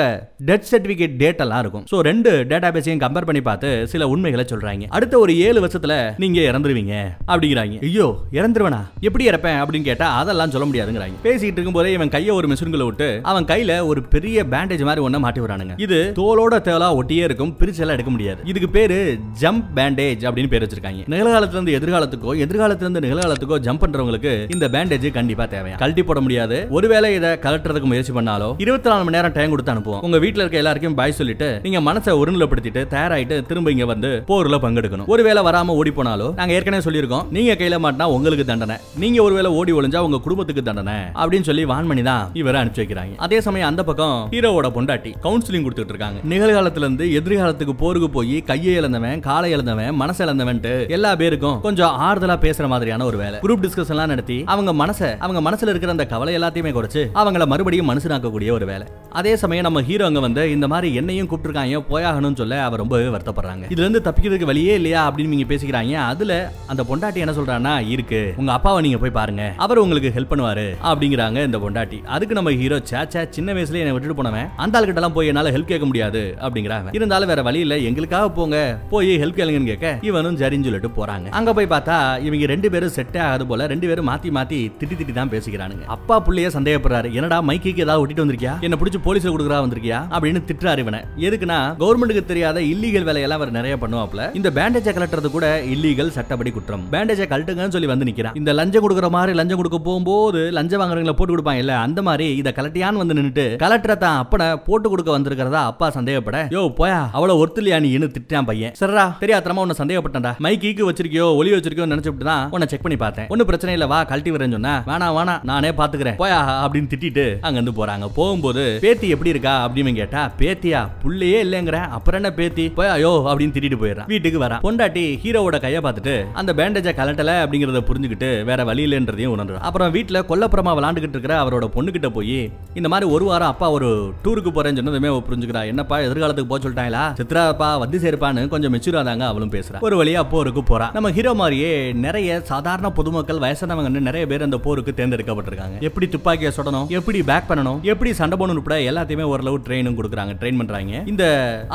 டெத் 0.48 0.68
சர்டிபிகேட் 0.70 1.14
டேட் 1.22 1.42
எல்லாம் 1.44 1.62
இருக்கும். 1.64 1.84
ஸோ 1.92 1.98
ரெண்டு 2.08 2.30
டேட்டாபேஸையும் 2.50 3.02
கம்பேர் 3.04 3.28
பண்ணி 3.28 3.42
பார்த்து 3.48 3.70
சில 3.92 4.08
உண்மைகளை 4.14 4.44
சொல்றாங்க. 4.52 4.86
அடுத்த 4.96 5.14
ஒரு 5.24 5.32
ஏழு 5.46 5.58
வருஷத்துல 5.64 5.94
நீங்க 6.22 6.40
இறந்துருவீங்க 6.50 6.94
அப்படிங்கிறாங்க. 7.32 7.76
ஐயோ 7.88 8.08
இறந்துருவனா? 8.38 8.80
எப்படி 9.08 9.24
இறப்பேன் 9.30 9.58
அப்படின்னு 9.62 9.88
கேட்டா 9.90 10.08
அதெல்லாம் 10.20 10.52
சொல்ல 10.54 10.66
முடியாதுங்கிறாங்க. 10.70 11.16
பேசிட்டு 11.26 11.58
இருக்கும்போதே 11.58 11.92
இவன் 11.96 12.12
கையை 12.16 12.32
ஒரு 12.38 12.48
மிஷின்களை 12.52 12.86
விட்டு 12.88 13.08
அவன் 13.30 13.48
கையில 13.52 13.72
ஒரு 13.90 14.02
பெரிய 14.14 14.44
பேண்டேஜ் 14.54 14.84
மாதிரி 14.88 15.04
ஒண்ணு 15.06 15.20
மாட்டி 15.24 15.40
வரானுங்க 15.44 15.76
இது 15.86 15.98
தோலோட 16.20 16.60
தேலா 16.68 16.90
ஒட்டியே 17.00 17.24
இருக்கும் 17.28 17.52
பிரிச்செல்லாம் 17.60 17.96
எடுக்க 17.98 18.12
முடியாது. 18.16 18.40
இதுக்கு 18.52 18.70
பேரு 18.78 18.98
ஜம்ப் 19.42 19.68
பேண்டேஜ் 19.78 20.24
அப்படின்னு 20.28 20.52
பேர் 20.54 20.64
வச்சிருக்காங்க. 20.66 21.02
நிகழ்காலத்துல 21.14 21.58
இருந்து 21.58 21.76
எதிர்காலத்துக்கோ 21.78 22.34
எதிர்காலத்துல 22.46 22.86
இருந்து 22.86 23.04
நிகழ்காலத்துக்கோ 23.06 23.58
ஜம்ப் 23.68 23.82
பண்றவங்களுக்கு 23.84 24.34
இந்த 24.54 24.68
பேண்டேஜ் 24.76 25.10
கண்டிப்பா 25.18 25.44
தேவையா? 25.44 25.76
கழட்டி 25.76 26.02
போட 26.02 26.20
முடியாது. 26.20 26.66
ஒருவேளை 26.70 27.14
இதை 27.14 27.30
கலட்டுறதுக்கு 27.30 27.90
முயற்சி 27.90 28.12
பண்ணாலோ 28.12 28.54
இருபத்தி 28.58 28.88
நாலு 28.90 29.04
மணி 29.04 29.16
நேரம் 29.16 29.32
டைம் 29.32 29.50
கொடுத்து 29.50 29.72
அனுப்புவோம். 29.72 30.00
உங்க 30.06 30.16
வீட்டுல 30.16 30.42
இருக்க 30.42 30.56
எல்லாருக்கும் 30.56 30.94
பாய் 30.94 31.12
சொல்லிட்டு 31.12 31.60
நீங்க 31.62 31.80
மனசை 31.80 32.12
ஒருநிலைப்படுத்திட்டு 32.20 32.82
தயாராயிட்டு 32.94 33.46
திரும்ப 33.46 33.70
இங்க 33.70 33.84
வந்து 33.84 34.10
போர்ல 34.28 34.56
பங்கெடுக்கணும். 34.64 35.06
ஒருவேளை 35.06 35.42
வராம 35.42 35.74
ஓடி 35.80 35.90
போனாலோ 35.90 36.34
நாங்க 36.34 36.52
ஏற்கனவே 36.52 36.84
சொல்லியிருக்கோம் 36.88 37.24
நீங்க 37.30 37.52
கையில 37.52 37.78
மாட்டினா 37.84 38.04
உங்களுக்கு 38.16 38.44
தண்டனை. 38.44 38.76
நீங்க 38.96 39.22
ஒருவேளை 39.22 39.50
ஓடி 39.50 39.72
ஒளிஞ்சா 39.72 40.02
உங்க 40.08 40.18
குடும்பத்துக்கு 40.18 40.62
தண்டனை. 40.62 40.94
அப்படின்னு 41.14 41.48
சொல்லி 41.50 41.64
வான் 41.64 41.86
பண்ணி 41.86 42.02
தான் 42.02 42.30
இவரை 42.32 42.62
அனுப்பிச்சு 42.62 42.82
வைக்கிறாங்க. 42.84 43.16
அதே 43.16 43.40
சமயம் 43.40 43.68
அந்த 43.68 43.84
பக்கம் 43.84 44.28
ஹீரோவோட 44.30 44.70
பொண்டாட்டி 44.76 45.12
கவுன்சிலிங் 45.22 45.66
கொடுத்துட்டு 45.66 45.94
இருக்காங்க. 45.94 46.20
நிகழ்காலத்துல 46.34 46.86
இருந்து 46.86 47.06
எதிர்காலத்துக்கு 47.20 47.76
போருக்கு 47.84 48.10
போய் 48.10 48.42
கையை 48.42 48.74
இழந்தவன் 48.74 49.20
காலை 49.20 49.50
இழந்தவன் 49.50 50.00
மனசை 50.00 50.22
இழந்தவன்ட்டு 50.26 50.88
எல்லா 50.88 51.14
பேருக்கும் 51.14 51.60
கொஞ்சம் 51.60 51.94
ஆறுதலா 52.08 52.38
பேசுற 52.46 52.68
மாதிரியான 52.68 53.04
ஒரு 53.04 53.16
வேலை. 53.16 53.40
குரூப் 53.42 53.64
டிஸ்கஷன் 53.64 54.04
நடத்தி 54.06 54.42
அவங்க 54.46 54.65
அவங்க 54.66 54.84
மனசை 54.84 55.08
அவங்க 55.24 55.40
மனசுல 55.46 55.72
இருக்கிற 55.72 55.92
அந்த 55.94 56.04
கவலை 56.12 56.32
எல்லாத்தையுமே 56.38 56.70
குறைச்சு 56.76 57.02
அவங்கள 57.20 57.44
மறுபடியும் 57.52 57.88
மனுஷனாக்கக்கூடிய 57.90 58.50
ஒரு 58.56 58.66
வேலை. 58.70 58.86
அதே 59.18 59.32
சமயம் 59.42 59.66
நம்ம 59.66 59.80
ஹீரோ 59.88 60.04
அங்க 60.08 60.20
வந்து 60.24 60.42
இந்த 60.54 60.66
மாதிரி 60.72 60.88
என்னையும் 61.00 61.28
கூப்பிட்டுருக்காங்க 61.30 61.80
போயாகணும்னு 61.90 62.38
சொல்ல 62.40 62.56
அவர் 62.64 62.80
ரொம்பவே 62.82 63.06
வருத்தப்படுறாங்க. 63.14 63.64
இதுல 63.72 63.84
இருந்து 63.84 64.00
தப்பிக்கிறதுக்கு 64.06 64.48
வழியே 64.50 64.74
இல்லையா 64.80 65.02
அப்படின்னு 65.08 65.32
நீங்க 65.34 65.46
பேசிக்கிறாங்க. 65.52 65.94
அதுல 66.12 66.32
அந்த 66.72 66.82
பொண்டாட்டி 66.88 67.22
என்ன 67.24 67.34
சொல்றானா 67.38 67.74
இருக்கு 67.94 68.20
உங்க 68.42 68.52
அப்பாவை 68.56 68.80
நீங்க 68.86 68.98
போய் 69.04 69.14
பாருங்க 69.18 69.44
அவர் 69.66 69.82
உங்களுக்கு 69.84 70.12
ஹெல்ப் 70.16 70.32
பண்ணுவாரு 70.32 70.66
அப்படிங்கிறாங்க 70.90 71.44
இந்த 71.48 71.60
பொண்டாட்டி. 71.64 72.00
அதுக்கு 72.16 72.38
நம்ம 72.38 72.54
ஹீரோ 72.62 72.78
சேச்சா 72.92 73.22
சின்ன 73.36 73.54
வயசுல 73.58 73.82
என்ன 73.84 73.94
விட்டுட்டு 73.96 74.18
போனவன் 74.20 74.50
அந்த 74.64 74.80
ஆள்கிட்ட 74.80 75.02
எல்லாம் 75.02 75.16
போய் 75.18 75.30
என்னால 75.32 75.54
ஹெல்ப் 75.56 75.72
கேட்க 75.72 75.88
முடியாது 75.92 76.24
அப்படிங்கிறாங்க 76.48 76.96
இருந்தாலும் 77.00 77.32
வேற 77.34 77.42
வழி 77.48 77.62
இல்ல 77.66 77.78
எங்களுக்காக 77.90 78.30
போங்க 78.40 78.56
போய் 78.94 79.12
ஹெல்ப் 79.24 79.40
கேளுங்கன்னு 79.40 79.72
கேட்க 79.72 80.06
இவனும் 80.10 80.40
சரின்னு 80.42 80.68
சொல்லிட்டு 80.70 80.92
போறாங்க. 80.98 81.28
அங்க 81.40 81.52
போய் 81.58 81.72
பார்த்தா 81.74 81.98
இவங்க 82.26 82.52
ரெண்டு 82.54 82.70
பேரும் 82.74 82.94
செட்டே 82.98 83.22
ஆகாது 83.28 83.46
போல 83.52 83.70
ரெண்டு 83.74 83.86
பேரும் 83.88 84.10
மாத்தி 84.12 84.30
மாத்தி 84.38 84.55
திட்டி 84.80 84.94
திட்டி 85.00 85.14
தான் 85.20 85.32
பேசிக்கிறானுங்க. 85.34 85.84
அப்பா 85.96 86.16
புள்ளைய 86.26 86.50
சந்தேகப்படுறாரு. 86.56 87.08
என்னடா 87.18 87.38
மைக்கு 87.48 87.74
ஏதாவது 87.84 88.02
ஒட்டிட்டு 88.02 88.24
வந்திருக்கியா? 88.24 88.54
என்ன 88.66 88.78
பிடிச்சி 88.80 89.00
போலீஸ்ல 89.06 89.32
கொடுக்குறா 89.34 89.60
வந்திருக்கியா? 89.64 90.00
அப்படின்னு 90.14 90.42
திட்டுறாரு 90.48 90.82
இவனை. 90.84 91.00
எதுக்குன்னா 91.26 91.58
கவர்மெண்ட்டுக்கு 91.82 92.24
தெரியாத 92.32 92.58
இல்லீகல் 92.72 93.06
வேலையெல்லாம் 93.08 93.40
அவர் 93.40 93.54
நிறைய 93.58 93.76
பண்ணுவாப்ல 93.84 94.24
இந்த 94.40 94.48
பேண்டேஜை 94.58 94.94
கலட்டுறது 94.98 95.30
கூட 95.36 95.46
இல்லீகல் 95.74 96.14
சட்டப்படி 96.18 96.52
குற்றம். 96.56 96.84
பேண்டேஜை 96.94 97.26
கலட்டுங்கன்னு 97.32 97.76
சொல்லி 97.76 97.90
வந்து 97.92 98.08
நிக்கிறான். 98.10 98.36
இந்த 98.42 98.50
லஞ்சம் 98.60 98.84
கொடுக்குற 98.86 99.10
மாதிரி 99.16 99.34
லஞ்சம் 99.40 99.60
கொடுக்க 99.62 99.80
போகும்போது 99.88 100.42
லஞ்சம் 100.58 100.82
வாங்குறவங்களை 100.82 101.16
போட்டு 101.20 101.34
கொடுப்பாங்க 101.34 101.64
இல்ல 101.64 101.74
அந்த 101.86 102.02
மாதிரி 102.08 102.28
இதை 102.42 102.52
கலட்டியான்னு 102.58 103.02
வந்து 103.02 103.18
நின்றுட்டு 103.18 103.46
கலெக்டரை 103.64 103.96
தான் 104.04 104.18
அப்பனை 104.22 104.48
போட்டு 104.68 104.86
கொடுக்க 104.94 105.10
வந்திருக்கிறதா 105.16 105.62
அப்பா 105.72 105.88
சந்தேகப்பட 105.98 106.38
யோ 106.56 106.62
போயா 106.80 107.00
அவ்வளவு 107.16 107.40
ஒருத்தலையா 107.42 107.78
நீன்னு 107.86 108.08
திட்டான் 108.16 108.48
பையன். 108.50 108.74
சரிடா 108.80 109.06
தெரியாதனமா 109.22 109.64
உன்னை 109.66 109.78
சந்தேகப்பட்டா 109.82 110.32
மைக் 110.46 110.66
ஈக்கு 110.68 110.88
வச்சிருக்கியோ 110.88 111.26
ஒளி 111.40 111.50
வச்சிருக்கியோ 111.56 111.86
நினைச்சுட்டு 111.92 112.28
தான் 112.30 112.44
உன்னை 112.54 112.66
செக் 112.72 112.84
பண்ணி 112.84 112.98
பார்த்தேன். 113.02 113.28
ஒன்னும் 113.32 113.48
பிரச்சனை 113.50 113.72
இல்ல 113.76 113.86
வா 113.92 113.98
கழட்டி 114.10 114.30
விடுறேன்னு 114.36 114.56
சொன்னா 114.58 114.74
வேணா 114.90 115.08
வேணா 115.18 115.36
நானே 115.50 115.70
பாத்துக்கிறேன். 115.80 116.16
போயா 116.22 116.38
அப்படின்னு 116.64 116.90
திட்டிட்டு 116.92 117.26
அங்க 117.40 117.58
இருந்து 117.60 117.76
போறாங்க. 117.78 118.06
போகும்போது 118.18 118.78
பேத்தி 118.82 119.08
எப்படி 119.14 119.30
இருக்கா? 119.30 119.54
அப்படின்னு 119.66 119.94
கேட்டா 120.00 120.30
பேத்தியா 120.40 120.80
புள்ளையே 121.02 121.38
இல்லைங்கிறேன். 121.46 121.88
அப்புறம் 121.96 122.20
என்ன 122.22 122.34
பேத்தி? 122.38 122.66
போயா 122.76 122.90
ஐயோ 122.96 123.12
அப்படின்னு 123.30 123.54
திட்டிட்டு 123.56 123.78
போயிடுறான். 123.82 124.06
வீட்டுக்கு 124.06 124.38
வரா 124.44 124.56
பொண்டாட்டி 124.66 125.04
ஹீரோவோட 125.24 125.60
கையை 125.60 125.80
பார்த்துட்டு 125.86 126.14
அந்த 126.40 126.52
பேண்டேஜை 126.58 126.92
கலட்டல 127.00 127.32
அப்படிங்கறத 127.44 127.82
புரிஞ்சுக்கிட்டு 127.88 128.44
வேற 128.44 128.64
வழி 128.64 128.84
இல்லைன்றதையும் 128.86 129.34
உணர்றான். 129.36 129.64
அப்புறம் 129.68 129.94
வீட்டுல 129.94 130.20
கொல்லப்புறமா 130.30 130.74
விளாண்டுகிட்டு 130.78 131.16
இருக்கிற 131.16 131.34
அவரோட 131.42 131.68
பொண்ணுகிட்ட 131.76 132.08
போய் 132.08 132.50
இந்த 132.74 132.88
மாதிரி 132.88 133.10
ஒரு 133.10 133.24
வாரம் 133.24 133.48
அப்பா 133.48 133.70
ஒரு 133.70 134.12
டூருக்கு 134.24 134.50
போறேன்னு 134.56 134.78
சொன்னதுமே 134.80 135.10
அவ 135.12 135.22
புரிஞ்சுக்கிறா. 135.28 135.66
என்னப்பா 135.66 135.98
எதிர்காலத்துக்கு 135.98 136.50
போக 136.52 136.68
சொல்லிட்டாங்களா? 136.68 137.04
சித்ராப்பா 137.20 137.78
வந்து 137.78 137.98
சேர்ப்பான்னு 137.98 138.48
கொஞ்சம் 138.48 138.74
மெச்சூரா 138.74 139.04
தாங்க 139.04 139.26
அவளும் 139.26 139.52
பேசுறா. 139.52 139.80
ஒரு 139.80 140.04
வழியா 140.04 140.22
போருக்கு 140.30 140.62
போறா. 140.70 140.92
நம்ம 140.92 141.10
ஹீரோ 141.10 141.34
மாதிரியே 141.34 141.92
நிறைய 141.92 142.40
சாதாரண 142.44 142.90
பொதுமக்கள் 142.90 143.42
வயசானவங்கன்னு 143.44 144.06
நிறைய 144.08 144.25
பேர் 144.32 144.46
அந்த 144.48 144.58
போருக்கு 144.66 144.94
தேர்ந்தெடுக்கப்பட்டிருக்காங்க. 144.98 145.78
எப்படி 145.88 146.08
துப்பாக்கியை 146.14 146.52
சுடணும் 146.58 146.88
எப்படி 146.98 147.20
பேக் 147.32 147.48
பண்ணணும் 147.50 147.80
எப்படி 147.92 148.12
சண்டை 148.20 148.38
போடணும் 148.38 148.60
உட்பட 148.62 148.78
எல்லாத்தையுமே 148.90 149.26
ஓரளவு 149.32 149.58
ட்ரெயினும் 149.68 149.98
கொடுக்குறாங்க 150.00 150.34
ட்ரெயின் 150.40 150.60
பண்றாங்க. 150.62 151.02
இந்த 151.12 151.24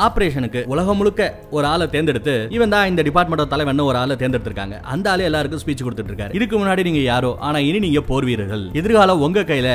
ஆபரேஷனுக்கு 0.06 0.62
உலகம் 0.74 1.00
முழுக்க 1.00 1.30
ஒரு 1.56 1.66
ஆளை 1.72 1.86
தேர்ந்தெடுத்து 1.94 2.36
இவன் 2.58 2.74
தான் 2.76 2.88
இந்த 2.92 3.02
டிபார்ட்மெண்ட் 3.08 3.52
தலைவன் 3.54 3.88
ஒரு 3.90 3.98
ஆளை 4.02 4.16
தேர்ந்தெடுத்திருக்காங்க. 4.22 4.76
அந்த 4.94 5.10
ஆளு 5.14 5.28
எல்லாருக்கும் 5.30 5.64
ஸ்பீச் 5.64 5.86
கொடுத்துட்டு 5.86 6.12
இருக்காரு. 6.14 6.34
இதுக்கு 6.40 6.56
முன்னாடி 6.60 6.84
நீங்க 6.88 7.02
யாரோ 7.12 7.32
ஆனா 7.48 7.58
இனி 7.70 7.80
நீங்க 7.86 8.02
போர் 8.12 8.28
வீரர்கள் 8.30 8.64
எதிர்காலம் 8.82 9.24
உங்க 9.28 9.48
கையில 9.50 9.70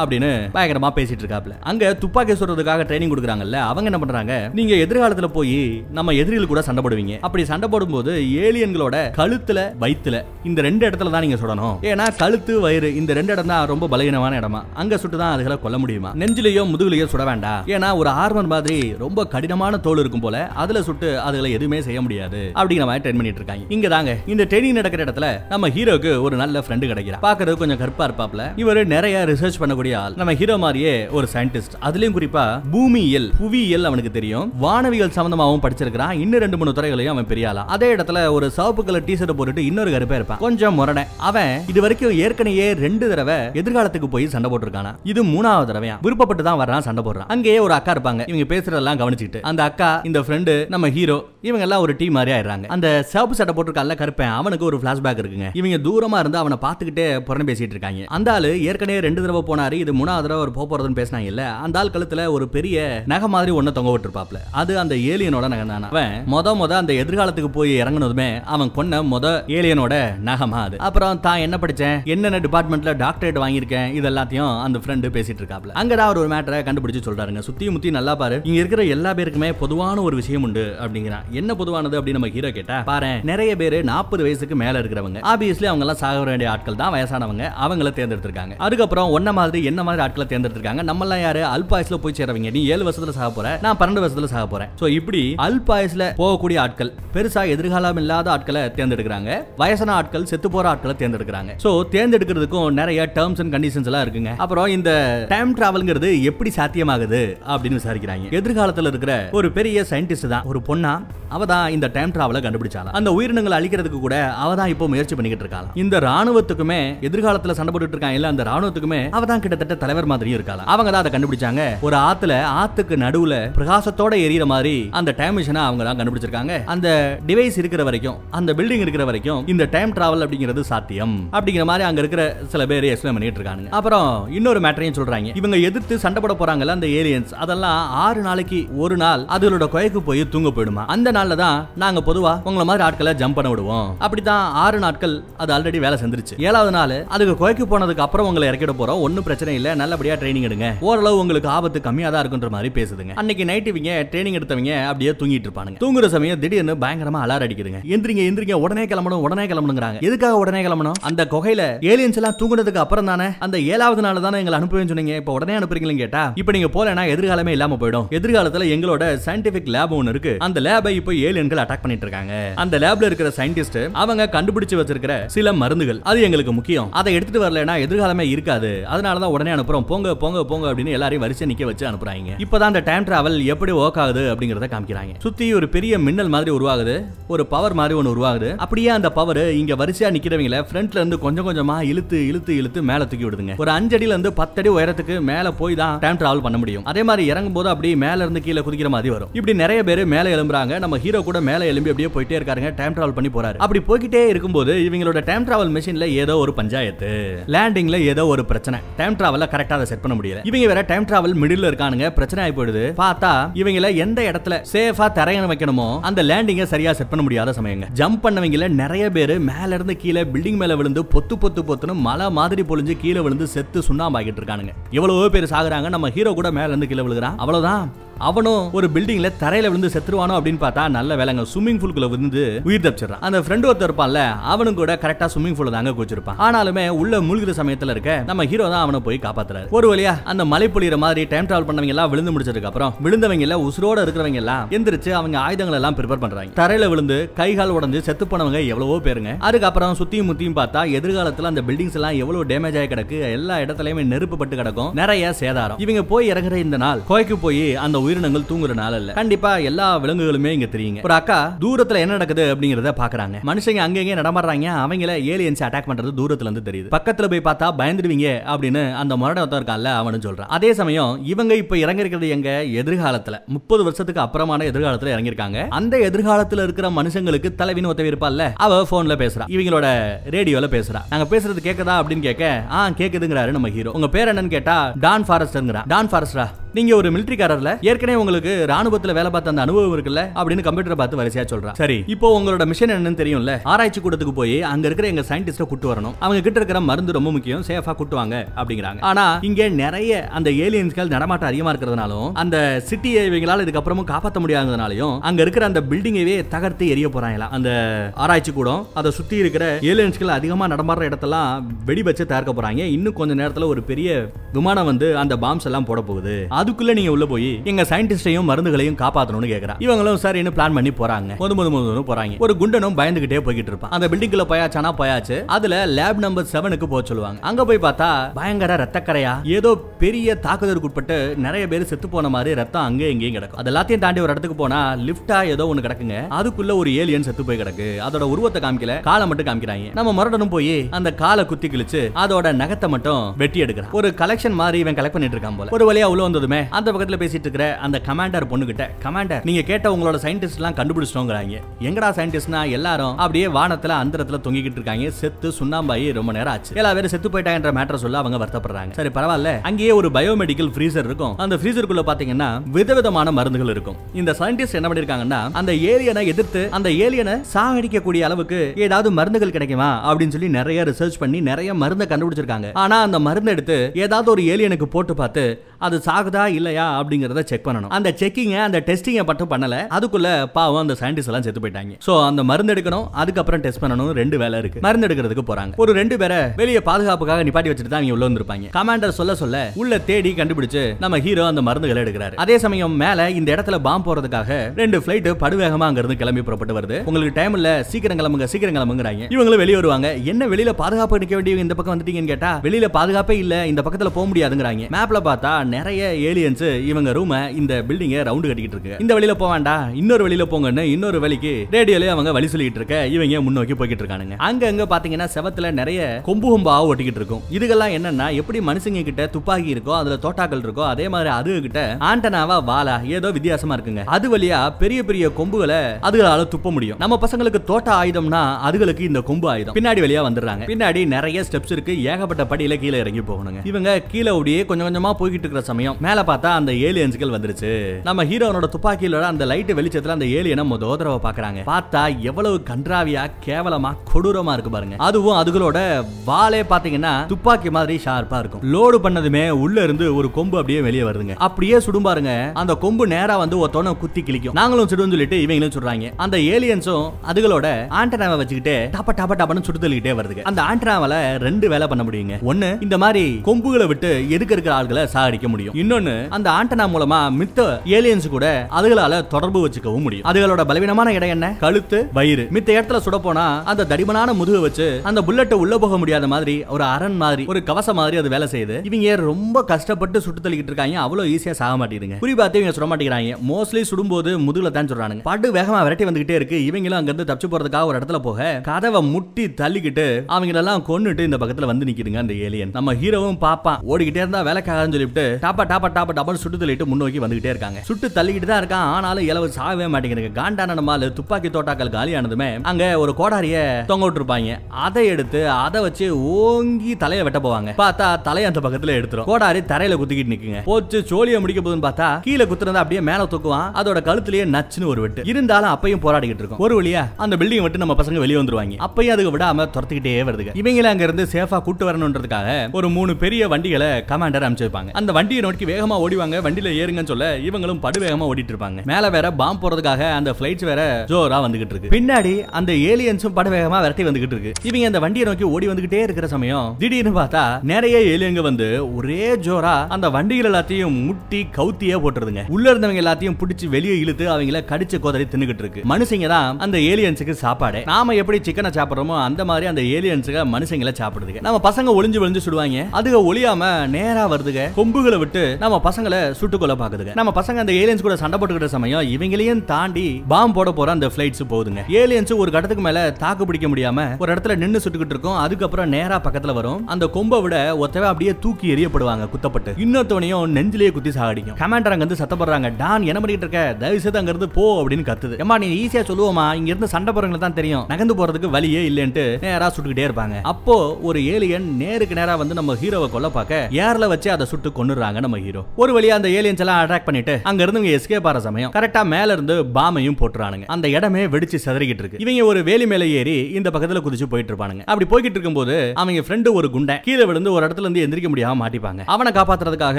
அப்படின்னு 0.00 0.30
பயங்கரமா 0.56 0.90
பேசிட்டு 0.98 1.22
இருக்காப்ல 1.24 1.54
அங்க 1.70 1.92
துப்பாக்கி 2.02 2.36
சுடுறதுக்காக 2.40 2.86
ட்ரைனிங் 2.88 3.12
கொடுக்குறாங்கல்ல 3.12 3.58
அவங்க 3.70 3.90
என்ன 3.90 4.00
பண்றாங்க? 4.02 4.34
நீங்க 4.58 4.74
எதிர்காலத்துல 4.84 5.28
போய் 5.36 5.58
நம்ம 5.98 6.14
எதிரிகள் 6.22 6.50
கூட 6.52 6.62
சண்டை 6.68 6.82
போடுவீங்க. 6.84 7.14
அப்படி 7.26 7.44
சண்டை 7.52 7.68
போடும்போது 7.74 8.12
ஏலியன்களோட 8.46 8.96
கழுத்துல 9.20 9.58
வயித்துல 9.82 10.16
இந்த 10.50 10.60
ரெண்டு 10.68 10.82
இடத்துல 10.88 11.12
தான் 11.14 11.24
நீங்க 11.26 11.38
சுடணும். 11.42 11.76
ஏன்னா 11.90 12.06
கழுத்து 12.22 12.54
வயிறு 12.64 12.90
இந்த 13.00 13.12
ரெண்டு 13.18 13.32
இடம் 13.34 13.50
தான் 13.52 13.66
ரொம்ப 13.72 13.88
பலவீனமான 13.94 14.38
இடமா. 14.40 14.60
அங்க 14.82 14.98
சுட்டு 15.02 15.16
தான் 15.22 15.34
அதுகளை 15.36 15.56
கொல்ல 15.64 15.78
முடியுமா? 15.84 16.12
நெஞ்சிலேயோ 16.22 16.64
முதுகுலையோ 16.72 17.06
சுட 17.12 17.24
வேண்டாம். 17.30 17.62
ஏன்னா 17.74 17.90
ஒரு 18.00 18.10
ஆர்மர் 18.24 18.52
மாதிரி 18.54 18.78
ரொம்ப 19.04 19.26
கடினமான 19.34 19.78
தோல் 19.86 20.02
இருக்கும் 20.02 20.24
போல 20.26 20.36
அதுல 20.64 20.82
சுட்டு 20.88 21.10
அதுகளை 21.26 21.50
எதுவுமே 21.58 21.80
செய்ய 21.88 22.00
முடியாது 22.06 22.42
அப்படிங்கிற 22.60 22.86
மாதிரி 22.90 23.04
ட்ரெயின் 23.04 23.20
பண்ணிட்டு 23.20 23.42
இருக்காங்க 23.42 23.66
இங்க 23.76 23.88
தாங்க 23.94 24.12
இந்த 24.34 24.46
ட்ரெயினிங் 24.50 24.78
நடக்கிற 24.80 25.04
இடத்துல 25.06 25.28
நம்ம 25.52 25.68
ஹீரோக்கு 25.76 26.12
ஒரு 26.26 26.36
நல்ல 26.42 26.64
ஃப்ரெண்டு 26.66 26.90
கிடைக்கிறா. 26.92 27.20
பாக்குறது 27.26 27.60
கொஞ்சம் 27.62 27.80
கருப்பா 27.82 28.06
இருப்பாப்ல. 28.08 28.44
இவர் 28.64 28.80
நிறைய 28.94 29.24
ரிசர்ச் 29.32 29.60
பண்ணக்கூடிய 29.62 29.85
ஆள் 29.94 30.14
நம்ம 30.16 30.34
ஹீரோ 30.34 30.58
மாதிரியே 30.58 31.08
ஒரு 31.08 31.28
சயின்டிஸ்ட் 31.32 31.76
அதுலயும் 31.80 32.16
குறிப்பா 32.16 32.44
பூமியியல் 32.72 33.28
புவியியல் 33.38 33.84
அவனுக்கு 33.84 34.10
தெரியும். 34.10 34.52
வானவியல் 34.62 35.14
சம்பந்தமாவும் 35.16 35.62
படிச்சிருக்கான் 35.64 36.18
இன்னும் 36.20 36.40
ரெண்டு 36.40 36.56
மூணு 36.56 36.72
துறைகளையும் 36.72 37.14
அவன் 37.14 37.26
பெரிய 37.26 37.48
ஆளா. 37.48 37.64
அதே 37.64 37.94
இடத்துல 37.94 38.30
ஒரு 38.30 38.50
சிவப்பு 38.50 38.84
கலர் 38.84 39.04
டிஷர்ட் 39.04 39.36
போட்டுட்டு 39.38 39.58
இன்னொரு 39.58 39.90
கருப்பா 39.90 40.14
இருப்பான். 40.14 40.38
கொஞ்சம் 40.38 40.74
முரணை. 40.74 41.04
அவன் 41.16 41.62
இது 41.68 41.80
வரைக்கும் 41.80 42.12
ஏற்கனவே 42.12 42.72
ரெண்டு 42.72 43.08
தடவை 43.08 43.34
எதிர்காலத்துக்கு 43.34 44.08
போய் 44.08 44.28
சண்டை 44.28 44.50
போட்டிருக்கானா? 44.50 44.94
இது 45.04 45.24
மூணாவது 45.24 45.68
தடவையா? 45.70 45.96
விருப்பப்பட்டு 46.02 46.42
தான் 46.42 46.60
வர்றான் 46.60 46.78
சண்டை 46.78 47.04
போடுறான். 47.04 47.28
அங்கேயே 47.28 47.58
ஒரு 47.58 47.72
அக்கா 47.72 47.92
இருப்பாங்க. 47.92 48.28
இவங்க 48.28 48.46
பேசுறதெல்லாம் 48.54 49.00
கவனிச்சுட்டு 49.02 49.40
அந்த 49.40 49.62
அக்கா 49.62 50.00
இந்த 50.04 50.20
ஃப்ரெண்டு 50.20 50.68
நம்ம 50.68 50.88
ஹீரோ 50.88 51.24
இவங்க 51.40 51.64
எல்லாம் 51.64 51.80
ஒரு 51.80 51.96
டீம் 51.96 52.12
மாதிரி 52.12 52.36
ஆயிடுறாங்க. 52.36 52.66
அந்த 52.66 53.02
சிவப்பு 53.12 53.34
சட்டை 53.34 53.54
போட்டிருக்கால 53.54 53.96
கருப்பேன் 54.02 54.34
அவனுக்கு 54.40 54.64
ஒரு 54.64 54.76
பிளாஷ்பேக் 54.82 55.20
இருக்குங்க. 55.22 55.50
இவங்க 55.52 55.76
தூரமா 55.88 56.18
இருந்து 56.18 56.38
அவனை 56.38 56.58
பார்த்துக்கிட்டே 56.62 57.06
புறணு 57.28 57.46
பேசிட்டு 57.50 57.74
இருக்காங்க. 57.76 58.04
அந்த 58.06 58.32
ஆளு 58.32 58.62
ஏற்கனவே 58.62 59.00
ரெண்டு 59.00 59.22
தடவை 59.22 59.42
போனாரு. 59.48 59.75
இது 59.78 59.94
மூணாவது 59.94 60.24
தடவை 60.26 60.36
ஒரு 60.36 60.52
போறதுன்னு 60.56 60.98
பேசினாங்க 61.00 61.30
இல்ல 61.32 61.50
அந்த 61.50 61.78
ஆள் 61.78 61.92
கழுத்துல 61.94 62.28
ஒரு 62.30 62.48
பெரிய 62.48 63.02
நகை 63.06 63.28
மாதிரி 63.28 63.52
ஒண்ணு 63.52 63.72
தொங்க 63.72 63.98
விட்டுருப்பாப்ல. 63.98 64.38
அது 64.50 64.78
அந்த 64.78 64.94
ஏலியனோட 64.94 65.48
நகை 65.48 65.66
தானே? 65.66 65.84
அவன் 65.84 66.24
மொத 66.32 66.54
மொத 66.60 66.72
அந்த 66.72 66.92
எதிர்காலத்துக்கு 66.92 67.48
போய் 67.48 67.80
இறங்குனதுமே 67.82 68.44
அவன் 68.44 68.70
கொன்ன 68.76 69.02
மொத 69.02 69.26
ஏலியனோட 69.46 69.94
நகமா 70.24 70.62
அது. 70.62 70.78
அப்புறம் 70.78 71.20
தான் 71.20 71.38
என்ன 71.38 71.56
படிச்சேன்? 71.56 72.04
என்னென்ன 72.04 72.38
டிபார்ட்மெண்ட்ல 72.38 72.94
டாக்டரேட் 72.96 73.40
வாங்கியிருக்கேன்? 73.44 73.92
இது 73.92 74.10
எல்லாத்தையும் 74.10 74.62
அந்த 74.62 74.78
ஃப்ரெண்டு 74.78 75.12
பேசிட்டு 75.16 75.42
இருக்காப்ல. 75.42 75.72
அங்கதான் 75.74 76.06
அவர் 76.08 76.16
ஒரு 76.16 76.28
மேட்டரை 76.28 76.60
கண்டுபிடிச்சு 76.68 77.02
சொல்றாருங்க. 77.06 77.38
சுத்தி 77.38 77.70
முத்தி 77.70 77.90
நல்லா 77.90 78.14
பாரு. 78.14 78.40
இங்க 78.44 78.58
இருக்கிற 78.58 78.84
எல்லா 78.84 79.10
பேருக்குமே 79.10 79.52
பொதுவான 79.58 80.02
ஒரு 80.02 80.16
விஷயம் 80.16 80.42
உண்டு 80.42 80.74
அப்படிங்கிறான். 80.80 81.24
என்ன 81.30 81.54
பொதுவானது 81.54 82.02
அப்படின்னு 82.02 82.10
நம்ம 82.10 82.28
ஹீரோ 82.28 82.50
கேட்டா 82.50 82.80
பாரு 82.80 83.20
நிறைய 83.22 83.56
பேர் 83.56 83.84
நாற்பது 83.84 84.22
வயசுக்கு 84.22 84.56
மேல 84.56 84.80
இருக்கிறவங்க. 84.80 85.18
ஆப்வியஸ்லி 85.18 85.64
அவங்க 85.64 85.84
எல்லாம் 85.86 85.96
சாக 85.96 86.22
வேண்டிய 86.22 86.50
ஆட்கள் 86.50 86.74
தான் 86.74 86.92
வயசானவங்க. 86.92 87.50
அவங்கள 87.64 87.90
தேர்ந்தெடுத்திருக்காங்க. 87.92 88.56
அதுக்கப்புறம் 88.56 89.18
ஒன்ன 89.18 89.32
மாதிரி 89.32 89.65
என்ன 89.70 89.80
மாதிரி 89.88 90.02
ஆட்களை 90.06 90.26
தேர்ந்தெடுத்திருக்காங்க? 90.32 90.82
நம்ம 90.90 91.04
எல்லாம் 91.06 91.22
யாரு 91.24 91.42
அல்பாயஸ்ல 91.54 91.98
போய் 92.04 92.16
சேரவங்க. 92.20 92.50
நீ 92.56 92.62
ஏழு 92.74 92.82
வருஷத்துல 92.88 93.14
சாக 93.18 93.30
போற 93.38 93.48
நான் 93.66 93.78
பன்னெண்டு 93.80 94.02
வருஷத்துல 94.04 94.30
சாக 94.34 94.46
போறேன். 94.52 94.70
சோ 94.80 94.88
இப்படி 94.98 95.22
அல்பாயஸ்ல 95.46 96.06
போகக்கூடிய 96.20 96.60
ஆட்கள் 96.64 96.92
பெருசா 97.16 97.42
எதிர்காலம் 97.54 98.00
இல்லாத 98.02 98.30
ஆட்களை 98.36 98.62
தேர்ந்தெடுக்கிறாங்க. 98.78 99.30
வயசான 99.62 99.94
ஆட்கள் 100.00 100.28
செத்து 100.32 100.50
போற 100.56 100.68
ஆட்களை 100.74 100.96
தேர்ந்தெடுக்கிறாங்க. 101.02 101.52
சோ 101.64 101.72
தேர்ந்தெடுக்கிறதுக்கும் 101.94 102.68
நிறைய 102.80 103.08
டேர்ம்ஸ் 103.18 103.42
அண்ட் 103.44 103.54
கண்டிஷன்ஸ் 103.56 103.90
எல்லாம் 103.90 104.04
இருக்குங்க. 104.06 104.32
அப்புறம் 104.44 104.68
இந்த 104.76 104.90
டைம் 105.34 105.52
டிராவல்ங்கிறது 105.60 106.10
எப்படி 106.32 106.52
சாத்தியமாகுது 106.58 107.22
அப்படின்னு 107.52 107.80
விசாரிக்கிறாங்க. 107.82 108.26
எதிர்காலத்துல 108.40 108.92
இருக்கிற 108.94 109.14
ஒரு 109.40 109.50
பெரிய 109.58 109.86
சயின்டிஸ்ட் 109.92 110.32
தான் 110.34 110.48
ஒரு 110.52 110.60
பொண்ணா 110.70 110.94
அவ 111.36 111.44
தான் 111.50 111.72
இந்த 111.74 111.86
டைம் 111.94 112.12
டிராவலை 112.14 112.40
கண்டுபிடிச்சாலும் 112.42 112.96
அந்த 112.98 113.10
உயிரினங்களை 113.16 113.54
அழிக்கிறதுக்கு 113.58 114.00
கூட 114.02 114.16
அவ 114.42 114.50
தான் 114.60 114.70
இப்போ 114.72 114.86
முயற்சி 114.92 115.14
பண்ணிக்கிட்டு 115.18 115.44
இருக்காங்க 115.44 115.70
இந்த 115.82 115.96
ராணுவத்துக்குமே 116.06 116.78
எதிர்காலத்துல 117.08 117.54
சண்டை 117.58 117.70
போட்டுட்டு 117.72 117.96
இருக்காங்க 117.96 118.18
இல்ல 118.18 118.28
அந்த 118.32 118.44
ராணுவத்துக்குமே 118.50 119.00
அவ 119.16 119.26
தான் 119.30 119.42
கிட்டத்தட்ட 119.46 119.76
தலைவர் 119.84 120.10
மாதிரியும் 120.12 120.38
இருக்காளாம் 120.38 120.70
அவங்க 120.74 120.90
தான் 120.92 121.02
அதை 121.02 121.12
கண்டுபிடிச்சாங்க. 121.16 121.62
ஒரு 121.88 121.98
ஆத்துல 122.08 122.32
ஆத்துக்கு 122.62 122.94
நடுவுல 123.04 123.34
பிரகாசத்தோட 123.58 124.14
எரியற 124.26 124.46
மாதிரி 124.54 124.74
அந்த 125.00 125.14
டைம் 125.22 125.36
மிஷினை 125.38 125.62
அவங்க 125.68 125.84
தான் 125.88 125.98
கண்டுபிடிச்சிருக்காங்க. 126.00 126.54
அந்த 126.74 126.88
டிவைஸ் 127.30 127.58
இருக்கிற 127.62 127.82
வரைக்கும் 127.90 128.18
அந்த 128.40 128.50
பில்டிங் 128.60 128.84
இருக்கிற 128.84 129.04
வரைக்கும் 129.10 129.42
இந்த 129.54 129.64
டைம் 129.76 129.94
டிராவல் 129.98 130.24
அப்படிங்கிறது 130.26 130.64
சாத்தியம். 130.72 131.16
அப்படிங்கிற 131.36 131.64
மாதிரி 131.70 131.84
அங்க 131.88 132.00
இருக்கிற 132.04 132.22
சில 132.52 132.62
பேர் 132.72 132.88
எக்ஸ்பிளைன் 132.92 133.16
பண்ணிட்டு 133.16 133.40
இருக்காங்க 133.40 133.74
அப்புறம் 133.78 134.08
இன்னொரு 134.38 134.60
மேட்டரையும் 134.66 134.98
சொல்றாங்க. 134.98 135.34
இவங்க 135.40 135.56
எதிர்த்து 135.68 135.94
சண்டை 136.04 136.20
போட 136.22 136.34
போறாங்கல்ல 136.40 136.76
அந்த 136.78 136.88
ஏலியன்ஸ் 137.00 137.34
அதெல்லாம் 137.44 137.80
ஆறு 138.04 138.20
நாளைக்கு 138.28 138.60
ஒரு 138.84 138.96
நாள் 139.04 139.24
அதுகளோட 139.36 139.66
கொயக்கு 139.74 140.00
போய் 140.08 140.22
தூங்க 140.34 140.50
போயிடுமா? 140.56 140.84
அந்த 140.94 141.08
நாள்ல 141.16 141.36
தான் 141.44 141.58
நாங்க 141.82 142.00
பொதுவா 142.08 142.32
உங்களை 142.48 142.64
மாதிரி 142.70 142.84
ஆட்களை 142.88 143.12
ஜம்ப் 143.22 143.36
பண்ண 143.38 143.48
விடுவோம். 143.52 143.88
அப்படித்தான் 144.04 144.44
ஆறு 144.64 144.78
நாட்கள் 144.84 145.14
அது 145.42 145.52
ஆல்ரெடி 145.56 145.78
வேலை 145.84 145.96
செஞ்சிருச்சு. 146.02 146.34
ஏழாவது 146.48 146.72
நாள் 146.78 146.94
அதுக்கு 147.14 147.34
கொயக்கு 147.42 147.64
போனதுக்கு 147.72 148.04
அப்புறம் 148.06 148.28
உங்களை 148.30 148.48
இறக்கிட 148.50 148.72
போறோம். 148.78 149.02
ஒன்னும் 149.06 149.26
பிரச்சனை 149.26 149.35
இல்ல 149.42 149.74
நல்லபடியா 149.74 150.14
ட்ரைனிங் 150.14 150.46
எடுங்க. 150.48 150.74
ஓரளவு 150.80 151.18
உங்களுக்கு 151.18 151.48
ஆபத்து 151.48 151.80
கம்மியா 151.80 152.10
தான் 152.10 152.28
இருக்குன்ற 152.28 152.48
மாதிரி 152.48 152.82
பேசுதுங்க. 152.82 153.14
அன்னைக்கு 153.14 153.44
நைட் 153.44 153.66
இவங்க 153.66 154.08
ட்ரைனிங் 154.10 154.38
எடுத்தவங்க 154.38 154.84
அப்படியே 154.84 155.10
தூங்கிட்டு 155.10 155.46
இருப்பாங்க 155.46 155.64
தூங்குற 155.80 156.06
சமயம் 156.06 156.38
திடீர்னு 156.38 156.74
பயங்கரமா 156.74 157.20
அலார் 157.24 157.44
அடிக்குதுங்க. 157.46 157.80
எந்திரிங்க 157.88 158.22
எந்திரிங்க 158.28 158.52
உடனே 158.52 158.84
கிளம்பணும் 158.84 159.24
உடனே 159.26 159.46
கிளம்பணுங்கிறாங்க. 159.46 160.00
எதுக்காக 160.00 160.36
உடனே 160.36 160.62
கிளம்பணும்? 160.62 160.92
அந்த 161.00 161.24
குகையில 161.30 161.62
ஏலியன்ஸ் 161.80 162.14
எல்லாம் 162.14 162.36
தூங்குனதுக்கு 162.38 162.74
அப்புறம் 162.74 163.04
தானே? 163.04 163.24
அந்த 163.38 163.60
ஏழாவது 163.60 164.02
நாள் 164.02 164.20
தானே 164.20 164.38
எங்களை 164.38 164.58
அனுப்புவேன்னு 164.58 164.86
சொன்னீங்க. 164.86 165.14
இப்ப 165.14 165.32
உடனே 165.32 165.58
அனுப்புறீங்களேன்னு 165.58 165.96
கேட்டா 165.96 166.32
இப்ப 166.34 166.52
நீங்க 166.52 166.68
போலனா 166.68 166.98
எதிர்காலமே 166.98 167.48
இல்லாம 167.48 167.74
போயிடும். 167.74 168.06
எதிர்காலத்துல 168.10 168.66
எங்களோட 168.74 169.18
சயின்டிபிக் 169.26 169.66
லேப் 169.66 169.90
ஒன்னு 169.90 170.10
இருக்கு. 170.10 170.36
அந்த 170.38 170.60
லேபை 170.60 170.88
இப்போ 170.88 171.12
ஏலியன்கள் 171.12 171.62
அட்டாக் 171.64 171.82
பண்ணிட்டு 171.82 172.06
இருக்காங்க. 172.06 172.52
அந்த 172.54 172.78
லேப்ல 172.78 173.02
இருக்கிற 173.02 173.32
சயின்டிஸ்ட் 173.36 173.88
அவங்க 173.92 174.28
கண்டுபிடிச்சு 174.32 174.76
வச்சிருக்கிற 174.76 175.26
சில 175.26 175.52
மருந்துகள். 175.52 176.00
அது 176.02 176.22
எங்களுக்கு 176.22 176.52
முக்கியம். 176.52 176.92
அதை 176.92 177.14
எடுத்துட்டு 177.14 177.48
வரலனா 177.48 177.74
எதிர்காலமே 177.86 178.20
இருக்காது. 178.20 178.84
அதனாலதான் 178.92 179.25
உடனே 179.28 179.50
அனுப்புறோம். 179.50 179.86
போங்க 179.90 180.14
போங்க 180.14 180.44
போங்க 180.44 180.66
அப்படின்னு 180.72 180.94
எல்லாரையும் 180.96 181.24
வரிசை 181.24 181.48
நிக்க 181.52 181.64
வச்சு 181.64 181.86
அனுப்புறாங்க. 181.86 182.32
இப்பதான் 182.44 182.70
அந்த 182.72 182.80
டைம் 182.80 183.04
டிராவல் 183.04 183.44
எப்படி 183.44 183.72
ஒர்க் 183.72 184.00
ஆகுது 184.04 184.22
அப்படிங்கறத 184.34 184.68
காமிக்கிறாங்க. 184.74 185.14
சுத்தி 185.18 185.54
ஒரு 185.54 185.68
பெரிய 185.68 185.98
மின்னல் 185.98 186.28
மாதிரி 186.28 186.50
உருவாகுது. 186.56 186.96
ஒரு 187.28 187.46
பவர் 187.46 187.74
மாதிரி 187.74 187.94
ஒன்று 187.94 188.14
உருவாகுது. 188.16 188.50
அப்படியே 188.56 188.88
அந்த 188.88 189.10
பவர் 189.10 189.42
இங்க 189.60 189.74
வரிசையா 189.74 190.10
நிக்கிறவங்கள 190.16 190.60
ஃப்ரண்ட்ல 190.70 191.00
இருந்து 191.02 191.18
கொஞ்சம் 191.18 191.48
கொஞ்சமா 191.48 191.76
இழுத்து 191.82 192.26
இழுத்து 192.26 192.56
இழுத்து 192.56 192.82
மேல 192.82 193.04
தூக்கி 193.04 193.24
விடுதுங்க. 193.24 193.56
ஒரு 193.56 193.70
அஞ்சு 193.70 193.98
அடியில 193.98 194.14
இருந்து 194.14 194.32
பத்து 194.32 194.60
அடி 194.60 194.70
உயரத்துக்கு 194.76 195.20
மேல 195.20 195.52
போய் 195.52 195.74
தான் 195.74 195.98
டைம் 195.98 196.16
டிராவல் 196.16 196.44
பண்ண 196.46 196.58
முடியும். 196.58 196.84
அதே 196.84 197.02
மாதிரி 197.02 197.24
இறங்கும் 197.32 197.52
போது 197.52 197.68
அப்படியே 197.68 197.96
மேல 198.04 198.22
இருந்து 198.22 198.42
கீழே 198.42 198.60
குதிக்கிற 198.60 198.88
மாதிரி 198.88 199.12
வரும். 199.14 199.30
இப்படி 199.32 199.54
நிறைய 199.56 199.82
பேர் 199.82 200.04
மேல 200.14 200.26
எழும்புறாங்க. 200.36 200.78
நம்ம 200.78 200.98
ஹீரோ 200.98 201.22
கூட 201.28 201.40
மேல 201.40 201.66
எழும்பி 201.72 201.92
அப்படியே 201.92 202.10
போயிட்டே 202.16 202.38
இருக்காருங்க 202.40 202.70
டைம் 202.74 202.94
டிராவல் 202.94 203.16
பண்ணி 203.18 203.30
போறாரு. 203.36 203.56
அப்படி 203.64 203.80
போய்கிட்டே 203.88 204.22
இருக்கும்போது 204.32 204.74
இவங்களோட 204.88 205.24
டைம் 205.24 205.46
டிராவல் 205.46 205.74
மிஷின்ல 205.76 206.06
ஏதோ 206.22 206.36
ஒரு 206.36 206.54
பஞ்சாயத்து. 206.54 207.10
லேண்டிங்ல 207.46 208.00
ஏதோ 208.12 208.26
ஒரு 208.26 208.44
பிரச்சனை. 208.44 208.80
டைம் 208.96 209.15
டிராவல 209.18 209.46
கரெக்டா 209.54 209.76
அதை 209.78 209.84
செட் 209.84 210.00
பண்ண 210.00 210.16
முடியல. 210.18 210.40
இவங்க 210.46 210.66
வேற 210.66 210.82
டைம் 210.82 211.04
டிராவல் 211.04 211.36
மிடில் 211.42 211.68
இருக்கானுங்க. 211.70 212.08
பிரச்சனை 212.10 212.44
ஆகி 212.44 212.54
போயிடுது. 212.58 212.84
பார்த்தா 213.02 213.32
இவங்கள 213.62 213.94
எந்த 213.96 214.22
இடத்துல 214.22 214.54
சேஃபா 214.72 215.08
தரையண 215.18 215.44
வைக்கணுமோ 215.52 216.00
அந்த 216.00 216.22
லேண்டிங்க 216.22 216.64
சரியா 216.64 216.92
செட் 216.92 217.08
பண்ண 217.08 217.22
முடியாத 217.22 217.52
சமயங்க. 217.52 217.86
ஜம்ப் 217.94 218.24
பண்ணவங்கள 218.24 218.68
நிறைய 218.68 219.10
பேர் 219.10 219.38
மேல 219.38 219.74
இருந்து 219.74 219.96
கீழே 219.96 220.24
பில்டிங் 220.24 220.56
மேல 220.56 220.76
விழுந்து 220.76 221.02
பொத்து 221.02 221.36
பொத்து 221.40 221.62
பொத்துன்னு 221.68 221.94
மலை 221.94 222.30
மாதிரி 222.30 222.62
பொழிஞ்சு 222.62 222.96
கீழே 223.00 223.20
விழுந்து 223.20 223.46
செத்து 223.46 223.82
சுண்ணாம்பாக்கிட்டு 223.88 224.42
இருக்கானுங்க. 224.42 224.74
எவ்வளவோ 224.90 225.28
பேர் 225.28 225.44
சாகுறாங்க. 225.44 225.88
நம்ம 225.88 226.10
ஹீரோ 226.10 226.32
கூட 226.32 226.50
மேல 226.50 226.66
இருந்து 226.66 226.86
கீழே 226.86 227.02
விழுகிறான். 227.02 227.36
அவ்வளவுதான். 227.36 227.92
அவனும் 228.28 228.72
ஒரு 228.76 228.86
பில்டிங்ல 228.94 229.28
தரையில 229.40 229.70
விழுந்து 229.70 229.90
செத்துருவானோ 229.94 230.34
அப்படின்னு 230.36 230.60
பார்த்தா 230.62 230.82
நல்ல 230.96 231.16
வேலைங்க 231.20 231.42
ஸ்விம்மிங் 231.52 231.78
பூலுக்குள்ள 231.80 232.08
விழுந்து 232.12 232.42
உயிர் 232.68 232.84
தப்பிச்சிடறான். 232.84 233.22
அந்த 233.26 233.38
ஃப்ரெண்ட் 233.40 233.66
ஒருத்தர் 233.68 233.88
இருப்பான்ல 233.88 234.20
அவனும் 234.52 234.78
கூட 234.78 234.92
கரெக்டா 235.02 235.26
ஸ்விம்மிங் 235.32 235.56
பூல 235.58 235.70
தாங்க 235.74 235.92
குச்சிருப்பான் 235.98 236.38
ஆனாலுமே 236.46 236.84
உள்ள 237.00 237.20
மூழ்கிற 237.26 237.54
சமயத்துல 237.60 237.94
இருக்க 237.96 238.12
நம்ம 238.30 238.44
ஹீரோ 238.52 238.68
தான் 238.74 238.84
அவனை 238.84 239.00
போய் 239.08 239.18
காப்பாத்துறாரு. 239.26 239.68
ஒரு 239.78 239.88
வழியா 239.92 240.14
அந்த 240.32 240.44
மலை 240.52 240.68
பொழியிற 240.74 240.98
மாதிரி 241.04 241.24
டைம் 241.32 241.48
டிராவல் 241.50 241.68
பண்ணவங்க 241.68 241.94
எல்லாம் 241.94 242.10
விழுந்து 242.12 242.34
முடிச்சதுக்கு 242.36 242.70
அப்புறம் 242.70 242.94
விழுந்தவங்க 243.06 243.46
எல்லாம் 243.48 243.64
உசுரோட 243.68 244.06
இருக்கிறவங்க 244.06 244.40
எல்லாம் 244.44 244.72
எந்திரிச்சு 244.78 245.12
அவங்க 245.18 245.38
ஆயுதங்கள் 245.46 245.78
எல்லாம் 245.80 245.98
ப்ரிப்பேர் 245.98 246.22
பண்றாங்க. 246.24 246.52
தரையில 246.60 246.88
விழுந்து 246.94 247.18
கை 247.40 247.50
கால் 247.60 247.74
உடஞ்சு 247.76 248.02
செத்து 248.08 248.26
போனவங்க 248.32 248.60
எவ்வளவோ 248.72 248.98
பேருங்க. 249.08 249.34
அதுக்கப்புறம் 249.50 249.94
சுத்தியும் 250.00 250.28
முத்தியும் 250.32 250.58
பார்த்தா 250.60 250.82
எதிர்காலத்துல 251.00 251.52
அந்த 251.52 251.64
பில்டிங்ஸ் 251.68 251.98
எல்லாம் 252.00 252.18
எவ்வளவு 252.22 252.48
டேமேஜ் 252.52 252.80
ஆகி 252.80 252.90
கிடக்கு 252.94 253.18
எல்லா 253.38 253.58
இடத்துலயுமே 253.66 254.06
நெருப்பு 254.14 254.38
பட்டு 254.42 254.56
கிடக்கும் 254.62 254.90
நிறைய 255.02 255.34
சேதாரம். 255.42 255.80
இவங்க 255.86 256.04
போய் 256.14 256.30
இறங்குற 256.32 256.56
இந்த 256.66 256.76
நாள் 256.86 257.02
கோய்க்கு 257.12 257.38
போய் 257.46 257.64
அந்த 257.84 258.04
உயிரினங்கள் 258.06 258.48
தூங்குறனால 258.50 258.96
இல்ல 258.96 259.12
கண்டிப்பா 259.12 259.56
எல்லா 259.70 259.86
விலங்குகளுமே 260.00 260.52
இங்க 260.56 260.68
தெரியுங்க. 260.72 261.02
ஒரு 261.02 261.14
அக்கா 261.14 261.38
தூரத்துல 261.60 262.00
என்ன 262.04 262.12
நடக்குது 262.16 262.44
அப்படிங்கறத 262.54 262.92
பாக்குறாங்க. 263.02 263.36
மனுஷங்க 263.44 263.80
அங்கங்க 263.86 264.14
நடமாடுறாங்க. 264.20 264.66
அவங்கள 264.84 265.12
ஏலியன்ஸ் 265.32 265.64
அட்டாக் 265.66 265.88
பண்றது 265.90 266.12
தூரத்துல 266.16 266.48
இருந்து 266.48 266.66
தெரியுது. 266.70 266.88
பக்கத்துல 266.90 267.28
போய் 267.32 267.46
பார்த்தா 267.46 267.68
பயந்துடுவீங்க 267.80 268.28
அப்படின்னு 268.54 268.94
அந்த 268.94 269.16
முரட 269.16 269.44
இருக்கால 269.46 269.90
அவனு 270.00 270.18
சொல்றான். 270.26 270.52
அதே 270.56 270.72
சமயம் 270.72 271.20
இவங்க 271.24 271.54
இப்ப 271.54 271.76
இறங்கிருக்கிறது 271.76 272.28
எங்க? 272.28 272.50
எதிர்காலத்துல. 272.82 273.36
முப்பது 273.46 273.82
வருஷத்துக்கு 273.84 274.20
அப்புறமான 274.20 274.66
எதிர்காலத்துல 274.70 275.12
இறங்கிருக்காங்க. 275.14 275.68
அந்த 275.68 275.96
எதிர்காலத்துல 275.98 276.62
இருக்கிற 276.62 276.90
மனுஷங்களுக்கு 276.90 277.54
தலைவின் 277.54 277.86
ஒருத்தவ 277.86 278.10
இருப்பால 278.12 278.50
அவ 278.56 278.82
போன்ல 278.90 279.14
பேசுறா. 279.22 279.46
இவங்களோட 279.48 279.86
ரேடியோல 280.30 280.68
பேசுறா. 280.76 281.02
நாங்க 281.10 281.36
பேசுறது 281.36 281.60
கேக்குதா 281.62 281.96
அப்படின்னு 281.96 282.20
கேட்க 282.20 282.64
ஆ 282.70 282.88
கேக்குதுங்கிறாரு 282.88 283.50
நம்ம 283.50 283.68
ஹீரோ 283.68 283.90
உங்க 283.90 284.08
பேர் 284.08 284.28
என்னன்னு 284.28 284.48
கேட்டா 284.48 284.92
டான் 285.00 285.24
ஃபாரஸ்டர்ங்கிறா 285.24 285.82
டான் 285.86 286.08
ஃபாரஸ்டரா? 286.08 286.46
நீங்க 286.76 286.92
ஒரு 286.96 287.08
மிலிட்டரிக்காரர்ல 287.12 287.70
ஏற்கனவே 287.90 288.18
உங்களுக்கு 288.20 288.52
ராணுவத்துல 288.68 289.12
வேலை 289.18 289.30
பார்த்த 289.34 289.52
அந்த 289.52 289.62
அனுபவம் 289.64 289.92
இருக்குல்ல 289.96 290.22
அப்படின்னு 290.40 290.64
கம்ப்யூட்டர் 290.66 290.98
பார்த்து 291.00 291.18
வரிசையா 291.20 291.44
சொல்றா. 291.52 291.72
சரி. 291.72 291.96
இப்போ 292.06 292.26
உங்களோட 292.38 292.66
மிஷன் 292.70 292.90
என்னன்னு 292.90 293.18
தெரியும்ல? 293.20 293.52
ஆராய்ச்சி 293.62 294.00
கூடத்துக்கு 294.00 294.34
போய் 294.38 294.62
அங்க 294.70 294.84
இருக்கிற 294.86 295.08
எங்க 295.08 295.22
சயின்டிஸ்ட 295.28 295.66
கூட்டு 295.70 295.86
வரணும். 295.92 296.16
அவங்க 296.18 296.40
கிட்ட 296.46 296.58
இருக்கிற 296.60 296.80
மருந்து 296.88 297.14
ரொம்ப 297.18 297.30
முக்கியம் 297.36 297.62
சேஃபா 297.68 297.92
கூட்டு 298.00 298.16
வாங்க 298.16 298.48
அப்படிங்கிறாங்க. 298.56 299.00
ஆனா 299.10 299.24
இங்க 299.42 299.68
நிறைய 299.68 300.28
அந்த 300.38 300.50
ஏலியன்ஸ்கள் 300.50 301.12
நடமாட்டம் 301.14 301.48
அதிகமா 301.48 301.72
இருக்கிறதுனாலும் 301.72 302.28
அந்த 302.42 302.82
சிட்டியை 302.90 303.22
இவங்களால 303.30 303.66
இதுக்கப்புறமும் 303.66 304.10
காப்பாற்ற 304.12 304.40
முடியாததுனாலையும் 304.40 305.14
அங்க 305.30 305.42
இருக்கிற 305.46 305.66
அந்த 305.70 305.82
பில்டிங்கவே 305.90 306.36
தகர்த்து 306.56 306.88
எரிய 306.88 307.08
போறாங்களாம். 307.08 307.54
அந்த 307.60 307.70
ஆராய்ச்சி 308.14 308.54
கூடம் 308.58 308.86
அதை 308.94 309.14
சுத்தி 309.20 309.38
இருக்கிற 309.44 309.78
ஏலியன்ஸ்கள் 309.92 310.36
அதிகமா 310.38 310.68
நடமாடுற 310.74 311.08
இடத்தெல்லாம் 311.10 311.64
வெடி 311.84 312.02
வச்சு 312.02 312.26
தயாரிக்க 312.26 312.54
போறாங்க. 312.60 312.84
இன்னும் 312.98 313.18
கொஞ்ச 313.22 313.34
நேரத்துல 313.42 313.72
ஒரு 313.72 313.82
பெரிய 313.92 314.30
விமானம் 314.52 314.90
வந்து 314.92 315.18
அந்த 315.24 315.36
பாம்ஸ் 315.46 315.68
எல்லாம் 315.72 315.90
போட 315.92 316.00
போகுது. 316.12 316.36
அதுக்குள்ள 316.66 316.92
நீங்க 316.98 317.10
உள்ள 317.14 317.24
போய் 317.32 317.50
எங்க 317.70 317.82
சயின்டிஸ்டையும் 317.90 318.46
மருந்துகளையும் 318.50 318.96
காப்பாத்தணும்னு 319.00 319.48
கேக்குறா. 319.50 319.74
இவங்களும் 319.84 320.16
சரின்னு 320.22 320.52
பிளான் 320.54 320.76
பண்ணி 320.76 320.92
போறாங்க? 321.00 321.32
முது 321.42 321.54
முது 321.58 321.70
முது 321.74 322.00
போறாங்க. 322.08 322.38
ஒரு 322.44 322.52
குண்டனும் 322.60 322.96
பயந்துகிட்டே 323.00 323.40
போய்கிட்டு 323.46 323.70
இருப்பான். 323.72 323.92
அந்த 323.96 324.06
பில்டிங்ல 324.12 324.44
போயாச்சானா 324.52 324.90
போயாச்சு 325.00 325.36
அதுல 325.56 325.76
லேப் 325.98 326.22
நம்பர் 326.24 326.48
செவனுக்கு 326.52 326.86
போக 326.92 327.00
சொல்லுவாங்க. 327.10 327.38
அங்க 327.50 327.64
போய் 327.68 327.80
பார்த்தா 327.84 328.08
பயங்கர 328.38 328.78
ரத்தக்கரையா 328.82 329.34
ஏதோ 329.58 329.70
பெரிய 330.02 330.34
தாக்குதலுக்கு 330.46 330.88
உட்பட்டு 330.88 331.18
நிறைய 331.44 331.64
பேர் 331.72 331.86
செத்து 331.90 332.10
போன 332.14 332.30
மாதிரி 332.36 332.56
ரத்தம் 332.60 332.86
அங்கே 332.88 333.06
எங்கேயும் 333.12 333.36
கிடக்கும். 333.38 333.60
அது 333.62 333.70
எல்லாத்தையும் 333.72 334.02
தாண்டி 334.06 334.24
ஒரு 334.24 334.34
இடத்துக்கு 334.34 334.58
போனா 334.62 334.80
லிப்டா 335.10 335.38
ஏதோ 335.52 335.66
ஒண்ணு 335.70 335.86
கிடக்குங்க. 335.86 336.18
அதுக்குள்ள 336.40 336.74
ஒரு 336.82 336.92
ஏலியன் 337.04 337.28
செத்து 337.28 337.46
போய் 337.50 337.60
கிடக்கு. 337.62 337.88
அதோட 338.08 338.26
உருவத்தை 338.34 338.62
காமிக்கல 338.66 338.98
காலை 339.08 339.26
மட்டும் 339.30 339.48
காமிக்கிறாங்க. 339.50 339.94
நம்ம 340.00 340.16
மறுடனும் 340.18 340.52
போய் 340.56 340.74
அந்த 341.00 341.12
காலை 341.22 341.44
குத்தி 341.52 341.70
கிழிச்சு 341.76 342.02
அதோட 342.24 342.54
நகத்தை 342.64 342.90
மட்டும் 342.96 343.22
வெட்டி 343.44 343.64
எடுக்கிறான். 343.66 343.94
ஒரு 344.00 344.10
கலெக்ஷன் 344.22 344.58
மாதிரி 344.62 344.84
இவன் 344.86 344.98
கலெக்ட் 345.00 345.18
பண்ணிட்டு 345.18 345.38
இருக்கான் 345.38 345.60
போல. 345.60 345.74
ஒரு 345.78 345.84
வழியா 345.92 346.10
உள்ள 346.12 346.22
வந்ததுமே 346.28 346.55
அந்த 346.70 346.92
பக்கத்துல 346.92 347.18
பேசிட்டு 347.22 347.46
இருக்கிற 347.46 347.78
அந்த 347.78 348.00
கமாண்டர் 348.06 348.44
பொண்ணு 348.44 348.66
கிட்ட 348.66 348.90
கமாண்டர் 349.02 349.44
நீங்க 349.44 349.62
கேட்ட 349.62 349.90
உங்களோட 349.96 350.16
சயின்டிஸ்ட் 350.16 350.54
எல்லாம் 350.54 350.74
கண்டுபிடிச்சிட்டோங்கிறாங்க. 350.74 351.60
எங்கடா 351.80 352.10
சயின்டிஸ்ட்னா 352.18 352.70
எல்லாரும்? 352.70 353.16
அப்படியே 353.18 353.46
வானத்துல 353.46 353.94
அந்தரத்துல 354.02 354.38
தொங்கிக்கிட்டு 354.46 354.78
இருக்காங்க. 354.78 355.10
செத்து 355.10 355.48
சுண்ணாம்பாயி 355.48 356.12
ரொம்ப 356.12 356.32
நேரம் 356.32 356.52
ஆச்சு. 356.52 356.74
எல்லா 356.74 356.92
பேரும் 356.92 357.08
செத்து 357.08 357.28
போயிட்டாங்கன்ற 357.28 357.72
மேட்டர் 357.78 357.94
சொல்ல 357.94 358.18
அவங்க 358.18 358.44
வருத்தப்படுறாங்க. 358.44 358.90
சரி 358.90 359.08
பரவாயில்ல. 359.08 359.60
அங்கேயே 359.62 359.90
ஒரு 359.90 360.08
பயோமெடிக்கல் 360.08 360.70
ஃப்ரீசர் 360.76 361.04
இருக்கும். 361.04 361.38
அந்த 361.38 361.56
ஃப்ரீசருக்குள்ள 361.56 362.02
பாத்தீங்கன்னா 362.06 362.62
விதவிதமான 362.70 363.32
மருந்துகள் 363.32 363.70
இருக்கும். 363.70 363.96
இந்த 364.14 364.34
சயின்டிஸ்ட் 364.38 364.72
என்ன 364.72 364.88
பண்ணிருக்காங்கன்னா 364.88 365.48
அந்த 365.52 365.72
ஏலியனை 365.72 366.26
எதிர்த்து 366.26 366.68
அந்த 366.70 366.90
ஏலியனை 366.90 367.40
சாகடிக்கக்கூடிய 367.54 368.20
அளவுக்கு 368.20 368.72
ஏதாவது 368.76 369.10
மருந்துகள் 369.10 369.50
கிடைக்குமா? 369.50 370.12
அப்படின்னு 370.12 370.28
சொல்லி 370.28 370.48
நிறைய 370.48 370.82
ரிசர்ச் 370.82 371.18
பண்ணி 371.18 371.40
நிறைய 371.40 371.74
மருந்தை 371.74 372.06
கண்டுபிடிச்சிருக்காங்க. 372.06 372.70
ஆனா 372.74 373.02
அந்த 373.02 373.18
மருந்து 373.18 373.50
எடுத்து 373.50 373.92
ஏதாவது 373.94 374.30
ஒரு 374.30 374.42
ஏலியனுக்கு 374.42 374.82
போட்டு 374.82 375.14
பார்த்து 375.14 375.64
அது 375.78 376.02
சாகுத 376.06 376.35
இல்லையா 376.58 376.86
அப்படிங்கறத 377.00 377.44
செக் 377.50 377.66
பண்ணணும். 377.68 377.92
அந்த 377.98 378.14
செக்கிங்க 378.20 378.56
அந்த 378.66 378.78
டெஸ்டிங்கை 378.88 379.24
மட்டும் 379.30 379.50
பண்ணல. 379.52 379.76
அதுக்குள்ள 379.96 380.28
பாவம் 380.56 380.82
அந்த 380.84 380.96
சயின்டிஸ்ட் 381.00 381.30
எல்லாம் 381.32 381.46
செத்து 381.46 381.62
போயிட்டாங்க. 381.64 381.94
சோ 382.06 382.12
அந்த 382.28 382.44
மருந்து 382.50 382.74
எடுக்கணும் 382.74 383.06
அதுக்கப்புறம் 383.22 383.62
டெஸ்ட் 383.66 383.82
பண்ணணும் 383.84 384.10
ரெண்டு 384.20 384.38
வேலை 384.42 384.58
இருக்கு. 384.62 384.82
மருந்து 384.86 385.08
எடுக்கிறதுக்கு 385.08 385.46
போறாங்க. 385.50 385.74
ஒரு 385.84 385.92
ரெண்டு 386.00 386.16
பேரை 386.22 386.38
வெளியே 386.60 386.82
பாதுகாப்புக்காக 386.90 387.44
நிப்பாட்டி 387.48 387.72
வச்சுட்டு 387.72 387.92
தான் 387.94 388.04
இங்க 388.06 388.16
உள்ள 388.16 388.28
வந்திருப்பாங்க. 388.28 388.68
கமாண்டர் 388.78 389.16
சொல்ல 389.20 389.34
சொல்ல 389.42 389.56
உள்ள 389.82 389.98
தேடி 390.10 390.32
கண்டுபிடிச்சு 390.40 390.84
நம்ம 391.04 391.18
ஹீரோ 391.26 391.46
அந்த 391.50 391.62
மருந்துகளை 391.68 392.02
எடுக்கிறாரு. 392.04 392.34
அதே 392.44 392.58
சமயம் 392.64 392.96
மேல 393.04 393.28
இந்த 393.38 393.48
இடத்துல 393.56 393.78
பாம் 393.86 394.06
போறதுக்காக 394.08 394.58
ரெண்டு 394.80 395.00
பிளைட் 395.06 395.30
படுவேகமா 395.44 395.86
அங்க 395.88 396.00
இருந்து 396.02 396.20
கிளம்பி 396.22 396.42
புறப்பட்டு 396.46 396.76
வருது. 396.78 396.98
உங்களுக்கு 397.08 397.36
டைம் 397.40 397.54
இல்ல 397.58 397.70
சீக்கிரம் 397.92 398.18
கிளம்புங்க 398.20 398.48
சீக்கிரம் 398.52 398.76
கிளம்புங்கிறாங்க. 398.76 399.24
இவங்களும் 399.34 399.62
வெளியே 399.62 399.78
வருவாங்க. 399.80 400.08
என்ன 400.32 400.46
வெளியில 400.52 400.72
பாதுகாப்பு 400.82 401.22
நிக்க 401.22 401.34
வேண்டிய 401.38 401.64
இந்த 401.66 401.76
பக்கம் 401.78 401.94
வந்துட்டீங்கன்னு 401.94 402.32
கேட்டா 402.32 402.52
வெளியில 402.66 402.88
பாதுகாப்பே 402.98 403.36
இல்ல 403.44 403.54
இந்த 403.72 403.82
பக்கத்துல 403.86 404.10
போக 404.16 404.26
முடியாதுங்கிறாங்க. 404.30 404.84
மேப்ல 404.96 405.20
பார்த்தா 405.28 405.52
நிறைய 405.74 406.02
ஏலியன்ஸ் 406.30 406.66
இவங்க 406.90 407.10
ரூம 407.18 407.40
இந்த 407.60 407.72
பில்டிங்க 407.88 408.18
ரவுண்டு 408.28 408.50
கட்டிக்கிட்டு 408.50 408.78
இருக்கு. 408.78 409.00
இந்த 409.04 409.12
வழியில 409.16 409.36
போக 409.42 409.50
வேண்டாம். 409.52 409.84
இன்னொரு 410.02 410.22
வழியில 410.26 410.46
போங்கன்னு 410.52 410.84
இன்னொரு 410.94 411.20
வழிக்கு 411.24 411.54
ரேடியோலயே 411.76 412.12
அவங்க 412.14 412.32
வழி 412.38 412.48
சொல்லிட்டு 412.54 412.80
இருக்க 412.80 412.96
இவங்க 413.14 413.42
முன்னோக்கி 413.46 413.76
போய்கிட்டு 413.80 414.04
இருக்கானுங்க. 414.04 414.36
அங்க 414.48 414.66
அங்க 414.72 414.86
பாத்தீங்கன்னா 414.92 415.28
செவத்துல 415.34 415.70
நிறைய 415.80 416.00
கொம்பு 416.28 416.46
கொம்பா 416.52 416.74
ஒட்டிக்கிட்டு 416.90 417.20
இருக்கும். 417.22 417.42
இதுக்கெல்லாம் 417.56 417.94
என்னன்னா 417.98 418.26
எப்படி 418.40 418.58
மனுஷங்க 418.70 419.02
கிட்ட 419.08 419.26
துப்பாக்கி 419.36 419.74
இருக்கோ 419.74 419.94
அதுல 420.00 420.18
தோட்டாக்கள் 420.24 420.64
இருக்கோ 420.66 420.84
அதே 420.92 421.06
மாதிரி 421.14 421.30
அது 421.38 421.60
கிட்ட 421.66 421.80
ஆண்டனாவா 422.10 422.56
வாலா 422.70 422.96
ஏதோ 423.16 423.30
வித்தியாசமா 423.36 423.74
இருக்குங்க. 423.76 424.04
அது 424.16 424.26
வழியா 424.34 424.60
பெரிய 424.82 425.00
பெரிய 425.10 425.30
கொம்புகளை 425.38 425.80
அதுகளால 426.08 426.46
துப்ப 426.54 426.70
முடியும். 426.76 426.98
நம்ம 427.02 427.18
பசங்களுக்கு 427.24 427.60
தோட்ட 427.70 427.88
ஆயுதம்னா 428.00 428.42
அதுகளுக்கு 428.68 429.04
இந்த 429.10 429.20
கொம்பு 429.30 429.48
ஆயுதம். 429.54 429.76
பின்னாடி 429.78 430.02
வழியா 430.04 430.22
வந்துடுறாங்க. 430.28 430.64
பின்னாடி 430.72 431.00
நிறைய 431.14 431.44
ஸ்டெப்ஸ் 431.48 431.72
இருக்கு. 431.76 431.94
ஏகப்பட்ட 432.12 432.44
படியில 432.50 432.76
கீழே 432.82 432.98
இறங்கி 433.04 433.24
போகணுங்க. 433.30 433.62
இவங்க 433.70 433.98
கீழே 434.12 434.32
ஓடியே 434.40 434.60
கொஞ்சம் 434.70 434.88
கொஞ்சமா 434.88 435.12
போய்கிட்டு 435.20 435.46
இருக்கிற 435.46 435.62
சமயம் 435.70 435.96
மேல 436.06 436.15
பார்த்தா 436.22 436.46
அந்த 436.46 436.72
ஏலியன்ஸ்கள் 436.72 437.34
வந்துருச்சு. 437.36 438.02
நம்ம 438.04 438.24
ஹீரோனோட 438.24 438.64
துப்பாக்கியிலோட 438.76 439.20
அந்த 439.20 439.44
லைட் 439.44 439.72
வெளிச்சத்துல 439.72 440.08
அந்த 440.08 440.24
ஏலியனை 440.24 440.64
முத 440.70 440.96
தடவை 440.96 441.18
பாக்குறாங்க. 441.22 441.60
பார்த்தா 441.66 442.20
எவ்வளவு 442.20 442.62
கன்றாவியா 442.70 443.30
கேவலமா 443.46 443.90
கொடூரமா 444.14 444.52
இருக்கு 444.52 444.70
பாருங்க. 444.70 444.94
அதுவும் 444.98 445.36
அதுகளோட 445.36 446.04
வாலே 446.24 446.62
பாத்தீங்கன்னா 446.62 447.26
துப்பாக்கி 447.26 447.70
மாதிரி 447.70 448.00
ஷார்ப்பா 448.04 448.38
இருக்கும். 448.38 448.62
லோடு 448.74 448.98
பண்ணதுமே 449.02 449.50
உள்ள 449.50 449.82
இருந்து 449.82 450.14
ஒரு 450.14 450.30
கொம்பு 450.30 450.56
அப்படியே 450.56 450.80
வெளியே 450.80 451.02
வருதுங்க. 451.02 451.34
அப்படியே 451.36 451.80
சுடும் 451.80 452.02
பாருங்க. 452.02 452.50
அந்த 452.54 452.74
கொம்பு 452.74 453.06
நேரா 453.06 453.36
வந்து 453.36 453.66
ஒருத்தவன 453.66 453.96
குத்தி 453.96 454.20
கிழிக்கும். 454.20 454.52
நாங்களும் 454.52 454.88
சுடுன்னு 454.88 455.14
சொல்லிட்டு 455.14 455.36
இவங்களும் 455.36 455.74
சொல்றாங்க 455.76 456.12
அந்த 456.16 456.36
ஏலியன்ஸும் 456.36 457.10
அதுகளோட 457.32 457.66
ஆண்டனாவை 458.00 458.36
வச்சுக்கிட்டு 458.36 458.90
டப்ப 458.92 459.14
டப்ப 459.16 459.36
டப்பன்னு 459.36 459.62
சுட்டு 459.62 459.88
தள்ளிக்கிட்டே 459.88 460.14
வருதுங்க. 460.18 460.42
அந்த 460.42 460.62
ஆண்டனாவால 460.62 461.38
ரெண்டு 461.38 461.68
வேலை 461.68 461.86
பண்ண 461.86 462.04
முடியுங்க. 462.04 462.34
ஒண்ணு 462.52 462.82
இந்த 462.82 462.98
மாதிரி 462.98 463.40
கொம்புகளை 463.42 463.86
விட்டு 463.86 464.30
எதுக்கு 464.30 464.54
இருக்கிற 464.54 464.82
ஆள்களை 464.82 465.08
சாகடிக்க 465.14 465.48
முடியும். 465.48 465.74
இன்னொன்னு 465.74 466.05
அந்த 466.36 466.48
ஆண்டனா 466.58 466.86
மூலமா 466.94 467.20
மித்த 467.40 467.68
ஏலியன்ஸ் 467.98 468.28
கூட 468.34 468.46
அதுகளால 468.78 469.20
தொடர்பு 469.34 469.60
வச்சுக்கவும் 469.64 470.04
முடியும். 470.06 470.26
அதுகளோட 470.30 470.64
பலவீனமான 470.70 471.12
இடம் 471.18 471.32
என்ன? 471.36 471.46
கழுத்து 471.64 472.00
வயிறு. 472.18 472.44
மித்த 472.56 472.68
இடத்துல 472.76 473.00
சுட 473.06 473.18
போனா 473.26 473.46
அந்த 473.72 473.86
தடிமனான 473.92 474.34
முதுகு 474.40 474.60
வச்சு 474.66 474.88
அந்த 475.10 475.20
புல்லட்டை 475.28 475.58
உள்ள 475.64 475.74
போக 475.84 475.98
முடியாத 476.02 476.26
மாதிரி 476.34 476.56
ஒரு 476.76 476.84
அரண் 476.94 477.16
மாதிரி 477.22 477.44
ஒரு 477.52 477.62
கவசம் 477.70 477.98
மாதிரி 478.00 478.16
அது 478.22 478.34
வேலை 478.34 478.48
செய்யுது. 478.54 478.78
இவங்க 478.88 479.14
ரொம்ப 479.30 479.64
கஷ்டப்பட்டு 479.72 480.20
சுட்டு 480.26 480.40
தள்ளிக்கிட்டு 480.44 480.72
இருக்காங்க. 480.72 480.98
அவ்வளவு 481.04 481.30
ஈஸியா 481.34 481.54
சாக 481.60 481.76
மாட்டேங்குது 481.80 482.20
குறி 482.22 482.34
பார்த்து 482.40 482.60
இவங்க 482.60 482.74
சுட 482.78 482.88
மாட்டேங்கிறாங்க. 482.90 483.38
மோஸ்ட்லி 483.50 483.82
சுடும்போது 483.90 484.32
முதுகுல 484.46 484.70
தான் 484.76 484.90
சொல்றாங்க 484.92 485.22
படு 485.28 485.48
வேகமா 485.56 485.80
விரட்டி 485.86 486.04
வந்துகிட்டே 486.08 486.38
இருக்கு. 486.40 486.58
இவங்களும் 486.68 486.98
அங்க 487.00 487.12
இருந்து 487.12 487.28
தப்பிச்சு 487.30 487.50
போறதுக்காக 487.52 487.90
ஒரு 487.90 487.98
இடத்துல 487.98 488.18
போக 488.26 488.48
கதவை 488.68 489.02
முட்டி 489.12 489.46
தள்ளிக்கிட்டு 489.60 490.06
அவங்க 490.34 490.60
எல்லாம் 490.62 490.84
கொன்னுட்டு 490.88 491.26
இந்த 491.28 491.38
பக்கத்துல 491.42 491.70
வந்து 491.70 491.88
நிக்குதுங்க 491.88 492.20
அந்த 492.24 492.34
ஏலியன் 492.46 492.74
நம்ம 492.76 492.94
ஹீரோவும் 493.02 493.38
பாப்பான். 493.44 493.80
ஓடிக்கிட்டே 493.92 494.22
இருந்தா 494.24 494.42
வேலைக்காகன்னு 494.48 494.96
சொல்லிட்டு 494.96 495.24
டாப்பா 495.44 495.64
டாப்பா 495.72 495.90
டாப்பா 495.98 496.16
டபுள் 496.18 496.40
சுட்டு 496.42 496.60
தள்ளிட்டு 496.62 496.90
முன்னோக்கி 496.92 497.20
வந்துகிட்டே 497.24 497.52
இருக்காங்க. 497.54 497.80
சுட்டு 497.88 498.06
தள்ளிக்கிட்டு 498.16 498.48
தான் 498.50 498.62
இருக்கான். 498.62 498.88
ஆனாலும் 498.96 499.26
இலவு 499.30 499.46
சாகவே 499.58 499.88
மாட்டேங்குது 499.94 500.30
காண்டான 500.40 500.76
நம்மால 500.80 501.12
துப்பாக்கி 501.18 501.48
தோட்டாக்கள் 501.56 501.92
காலியானதுமே 501.96 502.48
அங்க 502.70 502.84
ஒரு 503.02 503.14
கோடாரிய 503.20 503.56
தொங்க 503.90 504.04
விட்டுருப்பாங்க. 504.06 504.54
அதை 504.86 505.04
எடுத்து 505.12 505.40
அதை 505.50 505.80
வச்சு 505.86 506.06
ஓங்கி 506.38 506.92
தலையை 507.02 507.22
வெட்ட 507.26 507.40
போவாங்க. 507.46 507.70
பார்த்தா 507.82 508.06
தலையை 508.28 508.46
அந்த 508.50 508.60
பக்கத்துல 508.66 508.96
எடுத்துரும். 508.98 509.28
கோடாரி 509.30 509.60
தரையில 509.72 509.98
குத்திக்கிட்டு 510.00 510.32
நிக்குங்க. 510.34 510.60
போச்சு 510.70 510.98
சோழியை 511.10 511.40
முடிக்க 511.44 511.60
போகுதுன்னு 511.62 511.86
பார்த்தா 511.88 512.08
கீழே 512.26 512.44
குத்துறதா 512.50 512.82
அப்படியே 512.84 513.02
மேல 513.10 513.28
தூக்குவான். 513.34 513.68
அதோட 513.80 514.00
கழுத்துலயே 514.08 514.44
நச்சுன்னு 514.56 514.90
ஒரு 514.92 515.00
வெட்டு. 515.04 515.22
இருந்தாலும் 515.32 515.72
அப்பையும் 515.74 516.02
போராடிக்கிட்டு 516.06 516.42
இருக்கும். 516.44 516.62
ஒரு 516.66 516.74
வழியா 516.80 517.04
அந்த 517.24 517.36
பில்டிங் 517.42 517.64
விட்டு 517.66 517.82
நம்ம 517.84 517.96
பசங்க 518.02 518.24
வெளியே 518.24 518.40
வந்துருவாங்க. 518.40 518.78
அப்பையும் 518.88 519.14
அதுக்கு 519.16 519.34
விடாம 519.36 519.68
துரத்துக்கிட்டே 519.76 520.14
வருதுங்க. 520.28 520.54
இவங்கள 520.62 520.90
அங்க 520.92 521.04
இருந்து 521.08 521.26
சேஃபா 521.32 521.60
கூட்டு 521.66 521.84
வரணும்ன்றதுக்காக 521.90 522.50
ஒரு 522.78 522.88
மூணு 522.96 523.12
பெரிய 523.24 523.48
வண்டிகளை 523.54 523.90
கமாண்டர் 524.10 524.46
அமைச்சிருப்பாங்க 524.48 524.90
அந்த 525.00 525.10
வண்டியை 525.18 525.42
நோக்கி 525.46 525.64
வேகமா 525.86 525.98
ஓடிவாங்க 526.04 526.36
வண்டியில 526.44 526.68
ஏறுங்கன்னு 526.82 527.10
சொல்ல 527.10 527.26
இவங்களும் 527.48 527.80
படு 527.82 527.98
வேகமா 528.04 528.24
ஓடிட்டு 528.30 528.52
இருப்பாங்க 528.52 528.80
மேல 528.90 529.08
வேற 529.14 529.26
பாம்பு 529.40 529.60
போறதுக்காக 529.62 530.02
அந்த 530.18 530.30
பிளைட்ஸ் 530.38 530.66
வேற 530.68 530.80
ஜோரா 531.10 531.36
வந்துகிட்டு 531.44 531.74
இருக்கு 531.74 531.92
பின்னாடி 531.94 532.32
அந்த 532.58 532.72
ஏலியன்ஸும் 532.90 533.34
படு 533.36 533.50
வேகமா 533.54 533.78
விரட்டி 533.84 534.04
வந்துகிட்டு 534.08 534.34
இருக்கு 534.36 534.52
இவங்க 534.68 534.88
அந்த 534.90 535.00
வண்டியை 535.04 535.26
நோக்கி 535.28 535.46
ஓடி 535.56 535.66
வந்துகிட்டே 535.70 536.00
இருக்கிற 536.06 536.28
சமயம் 536.34 536.66
திடீர்னு 536.80 537.12
பார்த்தா 537.18 537.42
நிறைய 537.72 537.98
ஏலியங்க 538.14 538.42
வந்து 538.48 538.68
ஒரே 538.96 539.20
ஜோரா 539.46 539.74
அந்த 539.96 540.08
வண்டிகள் 540.16 540.48
எல்லாத்தையும் 540.50 540.96
முட்டி 541.06 541.40
கவுத்தியே 541.58 541.96
போட்டுருதுங்க. 542.04 542.44
உள்ள 542.56 542.66
இருந்தவங்க 542.72 543.02
எல்லாத்தையும் 543.04 543.38
பிடிச்சி 543.42 543.68
வெளியே 543.76 543.96
இழுத்து 544.02 544.26
அவங்கள 544.34 544.60
கடிச்சு 544.72 544.98
கோதரி 545.06 545.26
தின்னுகிட்டு 545.34 545.64
இருக்கு 545.64 545.86
மனுஷங்க 545.92 546.28
தான் 546.34 546.60
அந்த 546.66 546.76
ஏலியன்ஸுக்கு 546.90 547.36
சாப்பாடு. 547.44 547.80
நாம 547.92 548.14
எப்படி 548.22 548.40
சிக்கனை 548.48 548.72
சாப்பிடுறோமோ 548.78 549.16
அந்த 549.28 549.44
மாதிரி 549.50 549.66
அந்த 549.72 549.84
ஏலியன்ஸுக்கு 549.96 550.44
மனுஷங்களை 550.56 550.94
சாப்பிடுதுங்க. 551.02 551.42
நம்ம 551.48 551.60
பசங்க 551.68 551.96
ஒளிஞ்சு 551.98 552.20
ஒளிஞ்சு 552.24 552.44
சுடுவாங்க. 552.46 552.82
அதுக 552.98 553.16
ஒளியாம 553.30 553.62
நேரா 553.96 554.26
வருதுங்க 554.34 554.62
கொம்புகளை 554.80 555.18
விட்டு 555.24 555.44
நம்ம 555.62 555.75
நம்ம 555.76 555.88
பசங்களை 555.88 556.18
சுட்டுக்கொள்ள 556.38 556.74
பாக்குதுங்க 556.80 557.14
நம்ம 557.18 557.30
பசங்க 557.38 557.62
அந்த 557.62 557.72
ஏலியன்ஸ் 557.80 558.04
கூட 558.04 558.14
சண்டை 558.20 558.36
போட்டுக்கிற 558.40 558.68
சமயம் 558.74 559.08
இவங்களையும் 559.14 559.60
தாண்டி 559.70 560.04
பாம் 560.30 560.54
போட 560.56 560.70
போற 560.78 560.88
அந்த 560.96 561.08
பிளைட்ஸ் 561.14 561.42
போகுதுங்க. 561.50 561.82
ஏலியன்ஸ் 562.00 562.32
ஒரு 562.42 562.50
கட்டத்துக்கு 562.54 562.84
மேல 562.86 563.00
தாக்கு 563.22 563.46
பிடிக்க 563.48 563.66
முடியாம 563.72 564.06
ஒரு 564.22 564.30
இடத்துல 564.34 564.54
நின்னு 564.62 564.80
சுட்டுக்கிட்டு 564.84 565.14
இருக்கும். 565.14 565.36
அதுக்கப்புறம் 565.42 565.90
நேரா 565.96 566.18
பக்கத்துல 566.26 566.52
வரும். 566.58 566.80
அந்த 566.94 567.06
கொம்பை 567.16 567.40
விட 567.46 567.56
ஒத்தவ 567.84 568.06
அப்படியே 568.12 568.32
தூக்கி 568.44 568.72
எறியப்படுவாங்க 568.74 569.26
குத்தப்பட்டு. 569.34 569.74
இன்னொருத்தவனையும் 569.84 570.54
நெஞ்சிலேயே 570.56 570.92
குத்தி 570.96 571.12
சாகடிக்கும். 571.18 571.58
கமாண்டர் 571.62 571.96
அங்க 571.96 572.04
இருந்து 572.04 572.20
சத்தப்படுறாங்க 572.22 572.70
டான் 572.80 573.08
என்ன 573.10 573.20
பண்ணிட்டு 573.24 573.46
இருக்க? 573.46 573.66
தயவு 573.82 574.00
செய்து 574.06 574.20
அங்க 574.22 574.34
இருந்து 574.34 574.48
போ 574.56 574.64
அப்படின்னு 574.82 575.06
கத்துது. 575.10 575.38
ஏமா 575.44 575.58
நீ 575.64 575.68
ஈஸியா 575.82 576.04
சொல்லுவோமா 576.12 576.46
இங்க 576.60 576.72
இருந்து 576.74 576.90
சண்டை 576.94 577.14
போறவங்களுக்கு 577.18 577.46
தான் 577.46 577.58
தெரியும். 577.60 577.84
நகர்ந்து 577.92 578.18
போறதுக்கு 578.22 578.54
வழியே 578.56 578.82
இல்லைன்ட்டு 578.92 579.26
நேரா 579.46 579.70
சுட்டுக்கிட்டே 579.74 580.08
இருப்பாங்க. 580.08 580.38
அப்போ 580.54 580.78
ஒரு 581.10 581.20
ஏலியன் 581.34 581.68
நேருக்கு 581.84 582.20
நேரா 582.22 582.36
வந்து 582.44 582.58
நம்ம 582.60 582.78
ஹீரோவை 582.84 583.10
கொல்ல 583.16 583.30
பார்க்க 583.38 583.62
ஏர்ல 583.84 584.12
வச்சு 584.14 584.30
அதை 584.36 584.46
சுட்டு 584.54 584.68
கொண்டுறாங்க 584.80 585.20
நம்ம 585.26 585.38
ஹீரோ 585.46 585.64
ஒரு 585.82 585.90
வழியா 585.96 586.14
அந்த 586.16 586.28
ஏலியன்ஸ் 586.28 586.60
எல்லாம் 586.62 586.78
அட்டாக் 586.82 587.04
பண்ணிட்டு 587.04 587.40
அங்க 587.48 587.62
இருந்து 587.62 587.80
எஸ்கேப் 587.96 588.26
ஆற 588.28 588.38
சமயம் 588.44 588.70
கரெக்டா 588.76 589.00
மேல 589.14 589.32
இருந்து 589.32 589.54
பாமையும் 589.74 590.16
போட்டுறானுங்க. 590.20 590.64
அந்த 590.74 590.86
இடமே 590.88 591.22
வெடிச்சு 591.26 591.58
சிதறிக்கிட்டு 591.64 592.02
இருக்கு. 592.02 592.20
இவங்க 592.24 592.44
ஒரு 592.44 592.62
வேலி 592.62 592.86
மேல 592.86 593.06
ஏறி 593.06 593.34
இந்த 593.58 593.70
பக்கத்துல 593.70 594.00
குதிச்சு 594.06 594.26
போயிட்டு 594.32 594.52
இருப்பானுங்க. 594.52 594.84
அப்படி 594.92 595.06
போய்கிட்டு 595.10 595.36
இருக்கும்போது 595.38 595.92
அவங்க 595.94 596.22
ஃப்ரெண்டு 596.28 596.52
ஒரு 596.52 596.70
குண்டை 596.70 597.00
கீழே 597.00 597.24
விழுந்து 597.24 597.52
ஒரு 597.52 597.66
இடத்துல 597.66 597.86
இருந்து 597.86 598.04
எந்திரிக்க 598.04 598.30
முடியாம 598.32 598.58
மாட்டிப்பாங்க. 598.62 599.02
அவனை 599.06 599.32
காப்பாத்துறதுக்காக 599.32 599.98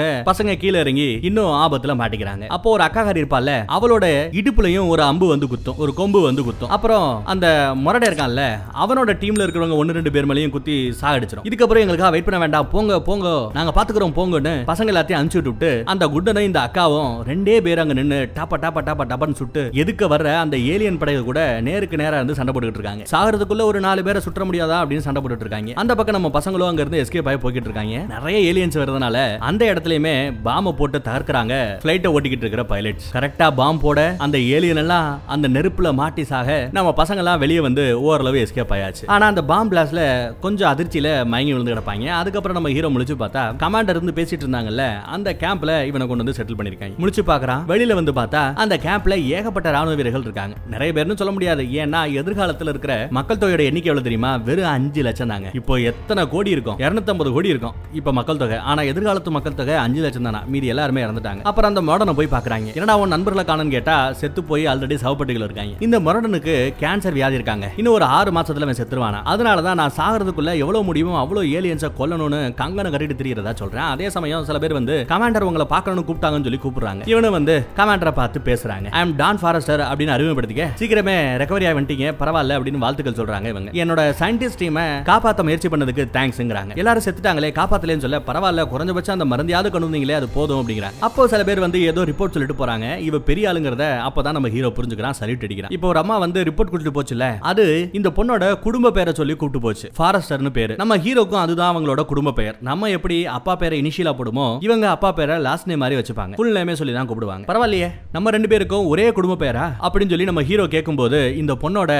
பசங்க 0.30 0.56
கீழே 0.56 0.80
இறங்கி 0.80 1.08
இன்னும் 1.30 1.52
ஆபத்துல 1.64 1.96
மாட்டிக்கிறாங்க. 2.00 2.46
அப்போ 2.56 2.70
ஒரு 2.70 2.84
அக்காகாரி 2.88 3.22
இருப்பால 3.22 3.54
அவளோட 3.78 4.04
இடுப்புலயும் 4.40 4.88
ஒரு 4.88 5.02
அம்பு 5.02 5.28
வந்து 5.34 5.48
குத்தும் 5.52 5.76
ஒரு 5.76 5.94
கொம்பு 6.00 6.22
வந்து 6.28 6.44
குத்தும். 6.48 6.72
அப்புறம் 6.78 7.06
அந்த 7.34 7.46
முரடை 7.84 8.08
இருக்கான்ல 8.10 8.44
அவனோட 8.84 9.16
டீம்ல 9.22 9.44
இருக்கிறவங்க 9.46 9.78
ஒன்னு 9.82 9.98
ரெண்டு 10.00 10.14
பேர் 10.16 10.28
மேலையும் 10.32 10.54
குத்தி 10.58 10.76
சாகடிச்சிடும் 11.02 11.48
இதுக்கப்புறம் 11.50 11.84
எங்களுக்காக 11.84 12.10
வெயிட் 12.16 12.28
பண்ண 12.30 12.40
வேண்டாம் 12.44 12.70
போங்க 12.74 13.00
போங்க 13.08 13.26
நாங்க 13.58 13.74
பாத்துக்கிறோம் 13.78 14.18
போங்கன்னு 14.20 14.56
பசங்க 14.72 14.92
எல்லாத்தையும் 14.94 15.20
அனுப்பிச்சு 15.20 15.40
விட்டு 15.50 15.70
அந்த 15.92 16.04
குண்டனும் 16.14 16.48
இந்த 16.48 16.60
அக்காவும் 16.66 17.12
ரெண்டே 17.30 17.56
பேர் 17.66 17.82
அங்க 17.84 17.96
நின்னு 18.00 18.20
டாப்பா 18.38 18.58
டாப்பா 18.64 18.82
டாப்பா 18.88 19.06
டப்பான்னு 19.12 19.38
சுட்டு 19.40 19.62
எதுக்கு 19.82 20.04
வர்ற 20.14 20.28
அந்த 20.44 20.56
ஏலியன் 20.72 21.00
படைகள் 21.02 21.28
கூட 21.30 21.40
நேருக்கு 21.68 22.02
நேரா 22.02 22.16
இருந்து 22.20 22.36
சண்டை 22.38 22.52
போட்டுட்டு 22.54 22.80
இருக்காங்க. 22.80 23.04
சாகிறதுக்குள்ள 23.12 23.62
ஒரு 23.70 23.80
நாலு 23.86 24.00
பேரை 24.08 24.20
சுற்ற 24.26 24.44
முடியாதா 24.48 24.76
அப்படின்னு 24.82 25.06
சண்டை 25.06 25.20
போட்டுட்டு 25.22 25.46
இருக்காங்க. 25.46 25.72
அந்த 25.82 25.92
பக்கம் 25.98 26.16
நம்ம 26.18 26.30
பசங்களும் 26.38 26.70
அங்க 26.70 26.82
இருந்து 26.84 27.02
எஸ்கேப் 27.04 27.28
ஆகி 27.30 27.40
போய்கிட்டு 27.44 27.68
இருக்காங்க. 27.70 27.96
நிறைய 28.14 28.38
ஏலியன்ஸ் 28.50 28.78
வரதுனால 28.82 29.16
அந்த 29.48 29.62
இடத்துலயுமே 29.72 30.14
பாம்ப 30.46 30.74
போட்டு 30.80 31.00
தகர்க்கிறாங்க 31.08 31.54
பிளைட்டை 31.84 32.10
ஓட்டிக்கிட்டு 32.14 32.46
இருக்கிற 32.46 32.64
பைலட்ஸ் 32.72 33.08
கரெக்டா 33.16 33.48
பாம் 33.60 33.80
போட 33.84 33.98
அந்த 34.26 34.38
ஏலியன் 34.56 34.82
எல்லாம் 34.84 35.08
அந்த 35.34 35.48
நெருப்புல 35.56 35.92
மாட்டி 36.00 36.24
சாக 36.32 36.58
நம்ம 36.78 36.94
பசங்க 37.02 37.22
எல்லாம் 37.24 37.42
வெளியே 37.44 37.60
வந்து 37.68 37.84
ஓரளவு 38.08 38.38
எஸ்கேப் 38.44 38.74
ஆயாச்சு. 38.76 39.04
ஆனா 39.14 39.24
அந்த 39.32 39.44
பாம் 39.50 39.70
பிளாஸ்ட்ல 39.72 40.02
கொஞ்சம் 40.44 40.70
அதிர்ச்சியில 40.72 41.08
மயங்கி 41.32 41.52
விழுந்து 41.54 41.74
கிடப்பாங்க. 41.74 42.06
அதுக்கப்புறம் 42.20 42.58
நம்ம 42.58 42.72
ஹீரோ 42.76 42.90
முழிச்சு 42.94 43.16
பார்த்தா 43.22 43.44
கமாண்டர் 43.62 43.96
இருந்து 43.96 44.16
பேசிட்டு 44.18 44.44
இருந்தாங்கல்ல 44.44 44.84
அந்த 45.16 45.36
கேம்ப்ல 45.44 45.72
இவனை 45.90 46.06
கொண்டு 46.06 46.24
வந்து 46.24 46.36
செட்டில் 46.38 46.58
பண்ணிருக்காங்க. 46.58 46.96
முடிச்சு 47.02 47.22
பாக்குறான் 47.30 47.62
வெளியில 47.72 47.98
வந்து 48.00 48.12
பார்த்தா 48.20 48.42
அந்த 48.64 48.74
கேம்ப்ல 48.86 49.16
ஏகப்பட்ட 49.36 49.74
ராணுவ 49.76 49.96
வீரர்கள் 50.00 50.26
இருக்காங்க. 50.28 50.54
நிறைய 50.74 50.92
பேர்னு 50.96 51.18
சொல்ல 51.22 51.32
முடியாது. 51.36 51.62
ஏன்னா 51.82 52.02
எதிர்காலத்துல 52.20 52.72
இருக்கிற 52.74 52.94
மக்கள் 53.18 53.40
தொகையோட 53.42 53.64
எண்ணிக்கை 53.70 53.90
எவ்வளவு 53.90 54.06
தெரியுமா? 54.08 54.30
வெறும் 54.48 54.72
அஞ்சு 54.76 55.02
லட்சம் 55.08 55.32
தாங்க. 55.32 55.50
இப்போ 55.60 55.74
எத்தனை 55.90 56.24
கோடி 56.34 56.50
இருக்கும்? 56.56 56.78
250 56.84 57.32
கோடி 57.36 57.52
இருக்கும். 57.54 57.74
இப்போ 58.00 58.12
மக்கள் 58.18 58.40
தொகை. 58.42 58.58
ஆனா 58.70 58.80
எதிர்காலத்து 58.92 59.30
மக்கள் 59.36 59.58
தொகை 59.60 59.76
அஞ்சு 59.84 60.00
லட்சம் 60.04 60.26
தானா? 60.28 60.42
மீதி 60.52 60.66
எல்லாருமே 60.74 61.04
இறந்துட்டாங்க. 61.06 61.42
அப்புறம் 61.50 61.70
அந்த 61.70 61.82
மொரடனை 61.88 62.14
போய் 62.18 62.32
பாக்குறாங்க 62.34 62.68
என்னடா 62.76 62.96
உன் 63.02 63.14
நண்பர்களை 63.14 63.44
காணும் 63.50 63.72
கேட்டா 63.76 63.96
செத்து 64.20 64.40
போய் 64.50 64.64
ஆல்ரெடி 64.72 64.98
சவப்பட்டுகள் 65.04 65.46
இருக்காங்க. 65.48 65.74
இந்த 65.86 65.98
மரடனுக்கு 66.06 66.54
கேன்சர் 66.82 67.16
வியாதி 67.18 67.38
இருக்காங்க. 67.40 67.66
இன்னும் 67.80 67.96
ஒரு 67.98 68.06
ஆறு 68.18 68.30
மாசத்துல 68.38 68.66
அவன் 68.68 68.80
செத்துருவானா? 68.80 69.20
அதனால 69.32 69.62
தான் 69.68 69.80
நான் 69.82 69.96
சாகிறதுக்குள்ள 69.98 70.52
எவ்வளவு 70.64 70.86
முடியுமோ 70.88 71.14
அவ்வளவு 71.22 71.52
ஏலியன்ஸை 71.58 71.90
கொல்லணும்னு 72.00 72.40
கங்கனை 72.60 72.90
கட்டிட்டு 72.94 73.16
தெரியறதா 73.20 73.54
சொல்றேன். 73.62 73.86
அதே 73.94 74.08
சமயம் 74.16 74.46
சில 74.50 74.58
பேர் 74.64 74.78
வந்து 74.78 74.94
கமாண்டர் 75.28 75.46
உங்களை 75.48 75.64
பார்க்கணும்னு 75.72 76.04
கூப்பிட்டாங்கன்னு 76.08 76.46
சொல்லி 76.46 76.60
கூப்பிடுறாங்க. 76.62 77.02
இவனு 77.12 77.30
வந்து 77.36 77.54
கமாண்டரை 77.78 78.12
பார்த்து 78.18 78.38
பேசுறாங்க. 78.46 78.86
ஐ 78.98 79.00
எம் 79.04 79.12
டான் 79.20 79.40
ஃபாரஸ்டர் 79.40 79.82
அப்படின்னு 79.88 80.12
அறிமுகப்படுத்திக்க. 80.14 80.66
சீக்கிரமே 80.80 81.16
ரெக்கவரி 81.40 81.64
ஆகி 81.68 81.76
வந்துட்டீங்க. 81.78 82.06
பரவாயில்ல 82.20 82.56
அப்படின்னு 82.58 82.80
வாழ்த்துக்கள் 82.84 83.16
சொல்றாங்க 83.18 83.48
இவங்க. 83.52 83.70
என்னோட 83.82 84.00
சயின்டிஸ்ட் 84.20 84.60
டீமை 84.62 84.84
காப்பாற்ற 85.08 85.44
முயற்சி 85.48 85.70
பண்ணதுக்கு 85.72 86.04
தேங்க்ஸ்ங்கிறாங்க 86.16 86.78
எல்லாரும் 86.82 87.04
செத்துட்டாங்களே 87.06 87.50
காப்பாத்தலேன்னு 87.58 88.04
சொல்ல 88.06 88.20
பரவாயில்ல 88.28 88.64
குறைஞ்சபட்சம் 88.72 89.16
அந்த 89.16 89.26
மருந்தையாவது 89.32 89.72
கொண்டு 89.74 89.88
வந்தீங்களே 89.88 90.16
அது 90.20 90.28
போதும் 90.36 90.60
அப்படிங்கிறாங்க. 90.60 91.02
அப்போ 91.08 91.26
சில 91.34 91.42
பேர் 91.48 91.64
வந்து 91.66 91.80
ஏதோ 91.90 92.04
ரிப்போர்ட் 92.12 92.36
சொல்லிட்டு 92.36 92.58
போறாங்க. 92.62 92.86
இவ 93.08 93.20
பெரிய 93.30 93.52
ஆளுங்கிறத 93.52 93.86
அப்பதான் 94.08 94.38
நம்ம 94.38 94.52
ஹீரோ 94.56 94.70
புரிஞ்சுக்கிறான் 94.78 95.18
சல்யூட் 95.20 95.46
அடிக்கிறான். 95.48 95.74
இப்போ 95.78 95.88
ஒரு 95.92 96.00
அம்மா 96.04 96.18
வந்து 96.24 96.46
ரிப்போர்ட் 96.50 96.72
கொடுத்துட்டு 96.72 96.96
போச்சுல 97.00 97.28
அது 97.52 97.66
இந்த 98.00 98.10
பொண்ணோட 98.20 98.46
குடும்ப 98.66 98.94
பேரை 98.98 99.14
சொல்லி 99.20 99.36
கூப்பிட்டு 99.36 99.64
போச்சு. 99.66 99.86
ஃபாரஸ்டர்னு 100.00 100.54
பேரு. 100.60 100.74
நம்ம 100.84 101.00
ஹீரோக்கும் 101.06 101.42
அதுதான் 101.44 101.72
அவங்களோட 101.74 102.00
குடும்ப 102.12 102.36
பெயர். 102.40 102.58
நம்ம 102.70 102.90
எப்படி 102.96 103.18
அப்பா 103.38 103.52
பேரை 103.64 103.76
இனிஷியலா 103.82 104.14
போடுமோ 104.18 104.48
இவங்க 104.66 104.86
அப்பா 104.94 105.08
பேரை 105.20 105.36
லாஸ்ட் 105.46 105.68
நேம் 105.70 105.82
மாதிரி 105.82 105.98
வச்சுப்பாங்க. 106.00 106.34
ஃபுல் 106.38 106.54
நேமே 106.56 106.74
சொல்லி 106.80 106.94
தான் 106.98 107.08
கூப்பிடுவாங்க. 107.10 107.44
பரவாயில்லையே. 107.50 107.88
நம்ம 108.16 108.30
ரெண்டு 108.36 108.48
பேருக்கும் 108.52 108.86
ஒரே 108.92 109.06
குடும்ப 109.18 109.36
பேரா? 109.44 109.64
அப்படின்னு 109.86 110.12
சொல்லி 110.14 110.28
நம்ம 110.30 110.42
ஹீரோ 110.50 110.66
கேட்கும்போது 110.74 111.20
இந்த 111.42 111.52
பொண்ணோட 111.62 111.92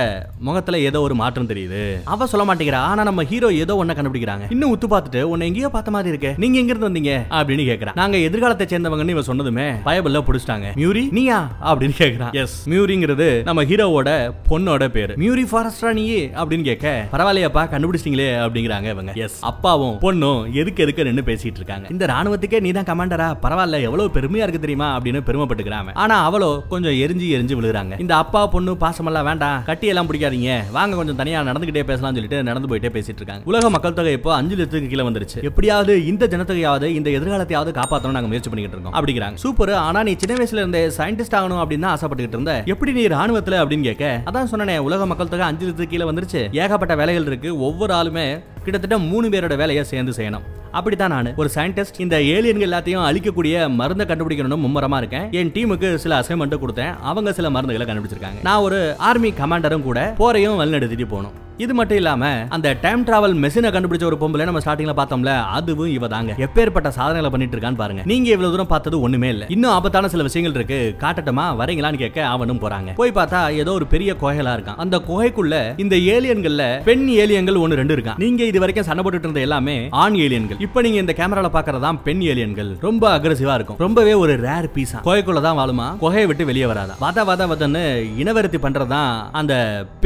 முகத்துல 0.48 0.78
ஏதோ 0.88 1.00
ஒரு 1.06 1.14
மாற்றம் 1.22 1.50
தெரியுது. 1.52 1.82
அவ 2.14 2.26
சொல்ல 2.32 2.44
மாட்டேங்கிறா. 2.48 2.80
ஆனா 2.90 3.02
நம்ம 3.10 3.24
ஹீரோ 3.32 3.50
ஏதோ 3.62 3.74
ஒன்ன 3.82 3.96
கண்டுபிடிக்கிறாங்க. 3.98 4.46
இன்னும் 4.54 4.72
உத்து 4.74 4.88
பார்த்துட்டு 4.94 5.22
உன்னை 5.32 5.46
எங்கேயோ 5.50 5.68
பார்த்த 5.76 5.94
மாதிரி 5.96 6.12
இருக்கு. 6.14 6.32
நீங்க 6.42 6.58
எங்க 6.62 6.72
இருந்து 6.74 6.90
வந்தீங்க? 6.90 7.14
அப்படின்னு 7.38 7.64
கேக்குறா. 7.70 7.94
நாங்க 8.00 8.16
எதிர்காலத்தை 8.28 8.66
சேர்ந்தவங்கன்னு 8.72 9.14
இவ 9.16 9.24
சொன்னதுமே 9.30 9.66
பயபல்ல 9.88 10.22
புடிச்சிட்டாங்க. 10.28 10.68
மியூரி 10.74 11.04
நீயா? 11.18 11.38
அப்படின்னு 11.70 11.96
கேக்குறான் 12.02 12.34
எஸ் 12.42 12.56
மியூரிங்கிறது 12.72 13.28
நம்ம 13.48 13.64
ஹீரோவோட 13.70 14.10
பொண்ணோட 14.50 14.88
பேரு. 14.96 15.14
மியூரி 15.24 15.46
ஃபாரஸ்டா 15.52 15.92
நீயே? 16.00 16.22
அப்படின்னு 16.40 16.66
கேட்க 16.70 16.86
பரவாயில்லையாப்பா 17.12 17.64
கண்டுபிடிச்சிட்டீங்களே 17.74 18.28
அப்படிங்கிறாங்க 18.44 18.88
இவங்க. 18.94 19.12
எஸ் 19.26 19.38
அப்பாவும் 19.52 19.96
பொண்ணும் 20.06 20.40
எதுக்கு 20.60 20.82
எதுக்கு 20.86 21.06
நின்னு 21.08 21.24
பேசிட்டு 21.30 21.60
இருக்காங்க. 21.60 21.86
இந்த 21.94 22.06
ராணுவத்துக்கே 22.06 22.60
நீ 22.66 22.72
தான் 22.78 22.88
கமாண்டரா 23.08 23.28
பரவாயில்ல 23.42 23.80
எவ்வளவு 23.80 24.06
பெருமையா 24.14 24.44
இருக்கு 24.44 24.62
தெரியுமா? 24.64 24.88
அப்படின்னு 24.98 25.20
பெருமைப்பட்டுக்கிறாங்க 25.28 25.90
ஆனா 26.04 26.16
அவளோ 26.24 26.62
கொஞ்சம் 26.68 26.96
எரிஞ்சு 27.04 27.26
எரிஞ்சு 27.36 27.54
விழுகிறாங்க. 27.58 28.00
இந்த 28.00 28.16
அப்பா 28.16 28.46
பொண்ணு 28.54 28.72
பாசமெல்லாம் 28.80 29.26
வேண்டாம். 29.28 29.64
கட்டி 29.64 29.86
எல்லாம் 29.86 30.08
பிடிக்காதீங்க. 30.10 30.52
வாங்க 30.72 30.96
கொஞ்சம் 30.96 31.16
தனியா 31.16 31.40
நடந்துகிட்டே 31.42 31.84
பேசலாம்னு 31.90 32.18
சொல்லிட்டு 32.18 32.42
நடந்து 32.42 32.70
போயிட்டே 32.70 32.90
பேசிட்டு 32.96 33.20
இருக்காங்க. 33.20 33.42
உலக 33.44 33.70
மக்கள் 33.70 33.96
தொகை 33.98 34.12
இப்போ 34.12 34.34
அஞ்சு 34.34 34.56
லட்சத்துக்கு 34.56 34.90
கீழே 34.92 35.06
வந்துருச்சு. 35.08 35.38
எப்படியாவது 35.50 35.94
இந்த 36.06 36.26
ஜனத்தொகையாவது 36.26 36.88
இந்த 36.98 37.10
எதிர்காலத்தையாவது 37.10 37.72
காப்பாற்றணும் 37.80 38.16
நாங்க 38.18 38.30
முயற்சி 38.32 38.50
பண்ணிக்கிட்டு 38.50 38.76
இருக்கோம். 38.76 38.96
அப்படிங்கிறாங்க. 38.98 39.34
சூப்பர். 39.44 39.74
ஆனா 39.86 40.02
நீ 40.02 40.14
சின்ன 40.16 40.36
வயசுல 40.40 40.62
இருந்தே 40.64 40.82
சயின்டிஸ்ட் 40.98 41.38
ஆகணும் 41.40 41.62
அப்படின்னு 41.62 41.86
தான் 41.86 41.96
ஆசைப்பட்டுக்கிட்டு 41.96 42.38
இருந்த. 42.38 42.62
எப்படி 42.66 42.92
நீ 42.92 43.06
ராணுவத்துல 43.16 43.58
அப்படின்னு 43.62 43.88
கேட்க 43.90 44.22
அதான் 44.30 44.50
சொன்னனே 44.52 44.78
உலக 44.88 45.06
மக்கள் 45.06 45.32
தொகை 45.34 45.46
அஞ்சு 45.46 45.64
லட்சத்துக்கு 45.66 45.92
கீழே 45.94 46.10
வந்துருச்சு. 46.10 46.42
ஏகப்பட்ட 46.62 46.96
வேலைகள் 46.96 47.26
இருக்கு. 47.26 47.50
ஒவ்வொரு 47.68 47.94
ஆளுமே 47.94 48.26
கிட்டத்தட்ட 48.70 49.06
மூணு 49.06 49.28
பேரோட 49.28 49.56
வேலையை 49.56 49.84
சேர்ந்து 49.84 50.12
செய்யணும். 50.16 50.42
அப்படித்தான் 50.70 51.08
நான். 51.08 51.34
ஒரு 51.34 51.50
சயின்டிஸ்ட் 51.54 51.98
இந்த 51.98 52.18
ஏலியன்கள் 52.18 52.70
எல்லாத்தையும் 52.70 53.06
அழிக்கக்கூடிய 53.10 53.74
மருந்தை 53.74 54.06
கண்டுபிடிக்கணும்னு 54.06 54.58
மும்மரமா 54.66 54.96
இருக்கேன். 54.96 55.32
என் 55.32 55.50
டீமுக்கு 55.50 55.94
சில 55.94 56.20
அசைன்மெண்ட் 56.20 56.58
கொடுத்தேன். 56.58 56.96
அவங்க 57.02 57.32
சில 57.32 57.50
மருந்துகளை 57.50 57.86
கண்டுபிடிச்சிருக்காங்க. 57.86 58.42
நான் 58.42 58.60
ஒரு 58.60 58.94
ஆர்மி 58.98 59.30
கமாண்டரும் 59.30 59.82
கூட 59.82 60.14
போரையும் 60.18 60.60
வழிநடத்திட்டு 60.60 61.08
போகணும். 61.08 61.46
இது 61.64 61.72
மட்டும் 61.78 61.98
இல்லாம 62.00 62.24
அந்த 62.56 62.68
டைம் 62.82 63.00
டிராவல் 63.06 63.32
மெஷினை 63.44 63.70
கண்டுபிடிச்ச 63.74 64.04
ஒரு 64.08 64.16
பொம்பளை 64.20 64.44
நம்ம 64.48 64.60
ஸ்டார்டிங்ல 64.64 64.92
பார்த்தோம்ல 64.98 65.32
அதுவும் 65.56 65.90
இவ 65.94 66.08
தாங்க 66.12 66.32
எப்பேற்பட்ட 66.46 66.88
சாதனைகளை 66.96 67.30
பண்ணிட்டு 67.32 67.54
இருக்கான்னு 67.56 67.80
பாருங்க. 67.80 68.02
நீங்க 68.10 68.28
இவ்வளவு 68.34 68.52
தூரம் 68.52 68.70
பார்த்தது 68.72 68.96
ஒண்ணுமே 69.06 69.28
இல்ல. 69.34 69.44
இன்னும் 69.54 69.72
ஆபத்தான 69.76 70.08
சில 70.12 70.22
விஷயங்கள் 70.28 70.54
இருக்கு. 70.58 70.78
காட்டட்டுமா? 71.02 71.46
வரீங்களான்னு 71.60 72.00
கேட்க 72.02 72.26
அவனும் 72.34 72.60
போறாங்க. 72.64 72.92
போய் 73.00 73.14
பார்த்தா 73.18 73.40
ஏதோ 73.62 73.72
ஒரு 73.78 73.86
பெரிய 73.94 74.14
குகைகளா 74.20 74.52
இருக்கான். 74.58 74.78
அந்த 74.84 74.98
குகைக்குள்ள 75.08 75.56
இந்த 75.84 75.96
ஏலியன்கள்ல 76.14 76.82
பெண் 76.90 77.04
ஏலியன்கள் 77.22 77.60
ஒன்னு 77.64 77.80
ரெண்டு 77.80 77.96
இருக்கான். 77.96 78.20
நீங்க 78.24 78.44
இது 78.50 78.62
வரைக்கும் 78.64 78.88
சண்டை 78.90 79.04
போட்டுட்டு 79.04 79.28
இருந்த 79.28 79.42
எல்லாமே 79.48 79.76
ஆண் 80.04 80.18
ஏலியன்கள். 80.26 80.60
இப்போ 80.68 80.80
நீங்க 80.86 81.00
இந்த 81.04 81.16
கேமரால 81.22 81.50
பாக்குறதா 81.56 81.92
பெண் 82.06 82.22
ஏலியன்கள். 82.30 82.70
ரொம்ப 82.86 83.18
அக்ரெசிவா 83.18 83.56
இருக்கும். 83.60 83.80
ரொம்பவே 83.86 84.14
ஒரு 84.22 84.36
ரேர் 84.46 84.70
பீஸா 84.76 85.00
குகைக்குள்ள 85.08 85.42
தான் 85.48 85.58
வாழுமா? 85.62 85.88
குகையை 86.04 86.26
விட்டு 86.26 86.48
வெளியே 86.52 86.66
வராதா? 86.66 86.96
வத 87.04 87.26
வத 87.32 87.50
வதன்னு 87.54 87.84
இனவருத்தி 88.22 88.60
பண்றதுதான் 88.62 89.12
அந்த 89.42 89.54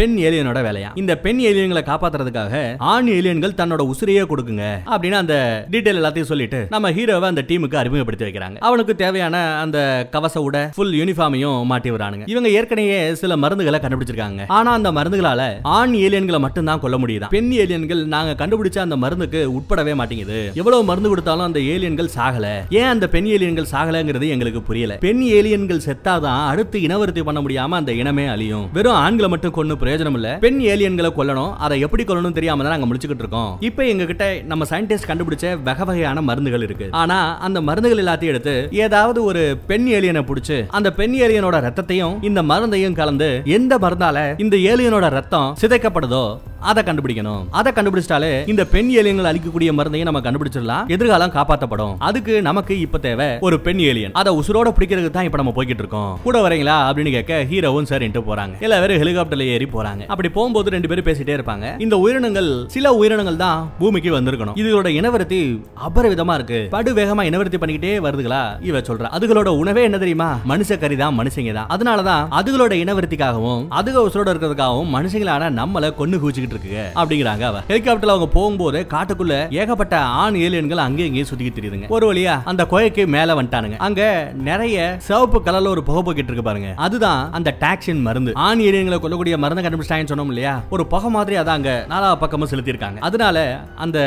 பெண் 0.00 0.16
ஏலியனோட 0.26 0.58
வேலையா? 0.70 0.92
இந்த 1.04 1.12
பெண் 1.18 1.40
ஏலியன்களை 1.48 1.82
காப்பாத்துறதுக்காக 1.82 2.74
ஆண் 2.78 3.08
ஏலியன்கள் 3.08 3.58
தன்னோட 3.60 3.90
உசிரியே 3.92 4.24
கொடுக்குங்க 4.24 4.64
அப்படின்னு 4.86 5.18
அந்த 5.22 5.66
டீட்டெயில் 5.70 6.00
எல்லாத்தையும் 6.00 6.30
சொல்லிட்டு 6.32 6.66
நம்ம 6.70 6.90
ஹீரோவை 6.90 7.28
அந்த 7.32 7.44
டீமுக்கு 7.46 7.76
அறிமுகப்படுத்தி 7.76 8.24
வைக்கிறாங்க. 8.24 8.56
அவனுக்கு 8.58 8.94
தேவையான 8.94 9.60
அந்த 9.60 10.08
கவச 10.10 10.50
உட 10.50 10.70
ஃபுல் 10.74 10.92
யூனிஃபார்மையும் 10.92 11.64
மாட்டி 11.64 11.90
வரானுங்க 11.90 12.22
இவங்க 12.26 12.48
ஏற்கனவே 12.48 13.14
சில 13.14 13.36
மருந்துகளை 13.36 13.80
கண்டுபிடிச்சிருக்காங்க. 13.80 14.44
ஆனா 14.48 14.72
அந்த 14.72 14.92
மருந்துகளால 14.92 15.42
ஆண் 15.62 15.94
ஏலியன்களை 15.94 16.38
மட்டும்தான் 16.38 16.80
கொல்ல 16.80 16.98
முடியுது? 16.98 17.28
பெண் 17.30 17.50
ஏலியன்கள் 17.52 18.04
நாங்க 18.06 18.46
கண்டுபிடிச்ச 18.46 18.78
அந்த 18.78 18.96
மருந்துக்கு 18.96 19.40
உட்படவே 19.52 19.94
மாட்டேங்குது. 19.94 20.50
எவ்வளவு 20.54 20.84
மருந்து 20.84 21.08
கொடுத்தாலும் 21.08 21.44
அந்த 21.44 21.60
ஏலியன்கள் 21.60 22.08
சாகல. 22.16 22.46
ஏன் 22.70 22.90
அந்த 22.94 23.08
பெண் 23.08 23.24
ஏலியன்கள் 23.24 23.70
சாகலங்கிறது 23.72 24.28
எங்களுக்கு 24.28 24.62
புரியல. 24.62 24.96
பெண் 24.96 25.20
ஏலியன்கள் 25.20 25.80
செத்தாதான் 25.86 26.46
அடுத்து 26.46 26.78
இனவருத்தி 26.78 27.22
பண்ண 27.22 27.40
முடியாம 27.40 27.68
அந்த 27.68 27.92
இனமே 27.92 28.26
அழியும். 28.28 28.68
வெறும் 28.72 28.92
ஆண்களை 28.92 29.30
மட்டும் 29.30 29.50
கொண்டு 29.50 29.74
பிரயோஜனம் 29.74 30.12
இல்ல. 30.12 30.38
பெண் 30.40 30.60
ஏலியன்களை 30.60 31.12
கொல்ல 31.12 31.31
கொல்லணும். 31.32 31.52
அதை 31.64 31.76
எப்படி 31.86 32.02
கொல்லணும் 32.04 32.36
தெரியாம 32.38 32.62
தான் 32.64 32.74
நாங்க 32.74 32.88
முடிச்சுக்கிட்டு 32.90 33.24
இருக்கோம். 33.24 33.50
இப்போ 33.68 33.82
எங்க 33.92 34.04
கிட்ட 34.10 34.26
நம்ம 34.52 34.66
சயின்டிஸ்ட் 34.72 35.08
கண்டுபிடிச்ச 35.10 35.46
வகை 35.68 35.86
வகையான 35.88 36.22
மருந்துகள் 36.28 36.66
இருக்கு. 36.68 36.88
ஆனா 37.02 37.18
அந்த 37.48 37.58
மருந்துகள் 37.68 38.02
எல்லாத்தையும் 38.04 38.34
எடுத்து 38.34 38.54
ஏதாவது 38.84 39.18
ஒரு 39.30 39.42
பெண் 39.72 39.88
ஏலியனை 39.96 40.24
பிடிச்சு 40.30 40.58
அந்த 40.78 40.88
பெண் 41.00 41.16
ஏலியனோட 41.24 41.56
ரத்தத்தையும் 41.66 42.16
இந்த 42.30 42.40
மருந்தையும் 42.52 42.98
கலந்து 43.02 43.30
எந்த 43.58 43.74
மருந்தால 43.84 44.18
இந்த 44.44 44.56
ஏலியனோட 44.70 45.06
ரத்தம் 45.18 45.50
சிதைக்கப்படுதோ 45.62 46.24
அதை 46.70 46.80
கண்டுபிடிக்கணும். 46.86 47.44
அதை 47.58 47.70
கண்டுபிடிச்சிட்டாலே 47.76 48.32
இந்த 48.50 48.62
பெண் 48.72 48.90
ஏலியன்கள் 48.98 49.28
அழிக்கக்கூடிய 49.30 49.70
மருந்தையும் 49.78 50.08
நம்ம 50.08 50.20
கண்டுபிடிச்சிடலாம். 50.26 50.84
எதிர்காலம் 50.94 51.32
காப்பாற்றப்படும் 51.36 51.94
அதுக்கு 52.08 52.34
நமக்கு 52.48 52.74
இப்ப 52.84 52.98
தேவை 53.06 53.26
ஒரு 53.46 53.56
பெண் 53.66 53.80
ஏலியன் 53.88 54.14
அதை 54.20 54.30
உசுரோட 54.40 54.70
பிடிக்கிறதுக்கு 54.76 55.16
தான் 55.16 55.28
இப்ப 55.28 55.40
நம்ம 55.40 55.54
போய்கிட்டு 55.56 55.82
இருக்கோம். 55.84 56.12
கூட 56.26 56.36
வரீங்களா 56.44 56.76
அப்படின்னு 56.88 57.14
கேட்க 57.16 57.40
ஹீரோவும் 57.50 57.88
சரின்ட்டு 57.92 58.22
போறாங்க. 58.28 58.54
எல்லாரும் 58.66 59.00
ஹெலிகாப்டர்ல 59.02 59.48
ஏறி 59.54 59.68
போறாங்க. 59.74 60.02
அப்படி 60.12 60.28
போகும்போது 60.36 60.74
ரெண்டு 60.74 60.90
பேரும் 60.92 61.08
பேசி 61.08 61.21
பேசிட்டே 61.22 61.40
இருப்பாங்க. 61.40 61.80
இந்த 61.80 61.98
உயிரினங்கள் 61.98 62.64
சில 62.66 62.92
உயிரினங்கள் 62.92 63.36
தான் 63.36 63.70
பூமிக்கு 63.78 64.20
வந்திருக்கணும். 64.20 64.56
இதுகளோட 64.56 64.88
இனவரத்தி 64.88 65.60
அபரவிதமா 65.88 66.34
இருக்கு. 66.34 66.66
படு 66.70 66.94
வேகமா 66.94 67.26
இனவரத்தி 67.26 67.58
பண்ணிக்கிட்டே 67.60 67.92
வருதுகளா? 68.06 68.64
இவ 68.64 68.78
சொல்ற. 68.78 69.06
அதுகளோட 69.18 69.48
உணவே 69.48 69.82
என்ன 69.82 69.98
தெரியுமா? 69.98 70.38
மனுஷ 70.48 70.78
கறி 70.78 70.96
தான் 70.96 71.18
மனுஷங்க 71.18 71.52
தான். 71.52 71.66
அதனாலதான் 71.66 72.34
அதுகளோட 72.34 72.72
இனவரத்திக்காகவும் 72.72 73.66
அதுக 73.70 73.96
உசுரோட 74.06 74.30
இருக்கிறதுக்காகவும் 74.32 74.90
மனுஷங்களான 74.94 75.50
நம்மள 75.50 75.92
கொன்னு 75.98 76.20
கூச்சிக்கிட்டு 76.20 76.56
இருக்கு 76.56 76.90
அப்படிங்கிறாங்க 76.94 77.40
அவ. 77.40 77.58
ஹெலிகாப்டர்ல 77.68 78.14
அவங்க 78.14 78.26
போகும்போது 78.26 78.86
காட்டுக்குள்ள 78.90 79.52
ஏகப்பட்ட 79.52 79.98
ஆண் 79.98 80.34
ஏலியன்கள் 80.34 80.76
அங்கேயும் 80.76 81.14
இங்கேயும் 81.14 81.26
சுத்திக்கிட்டு 81.34 81.60
தெரியுதுங்க. 81.60 81.88
ஒரு 81.88 82.12
வழியா 82.12 82.40
அந்த 82.44 82.66
கோயக்கு 82.70 83.06
மேல 83.06 83.42
வந்துட்டானுங்க. 83.42 83.76
அங்க 83.76 84.32
நிறைய 84.34 84.96
சிவப்பு 84.98 85.42
கலர்ல 85.44 85.68
ஒரு 85.68 85.82
புகை 85.82 86.02
போக்கிட்டு 86.02 86.32
இருக்கு 86.32 86.42
பாருங்க. 86.42 86.74
அதுதான் 86.76 87.32
அந்த 87.32 87.56
டாக்ஸின் 87.60 88.00
மருந்து. 88.00 88.32
ஆண் 88.34 88.60
ஏலியன்களை 88.60 88.98
கொல்லக்கூடிய 88.98 89.36
மருந்து 89.36 89.62
கண்டுபிடிச்சாங்கன்னு 89.62 90.12
சொன்னோம் 90.14 90.26
இல்லையா? 90.26 90.62
ஒரு 90.70 90.86
புகை 90.86 91.01
புகை 91.02 91.12
மாதிரி 91.14 91.36
அதான் 91.40 91.58
அங்கே 91.58 91.72
நாலா 91.92 92.08
பக்கமும் 92.22 92.50
செலுத்தியிருக்காங்க. 92.50 92.98
அதனால 93.06 93.36
அந்த 93.84 93.98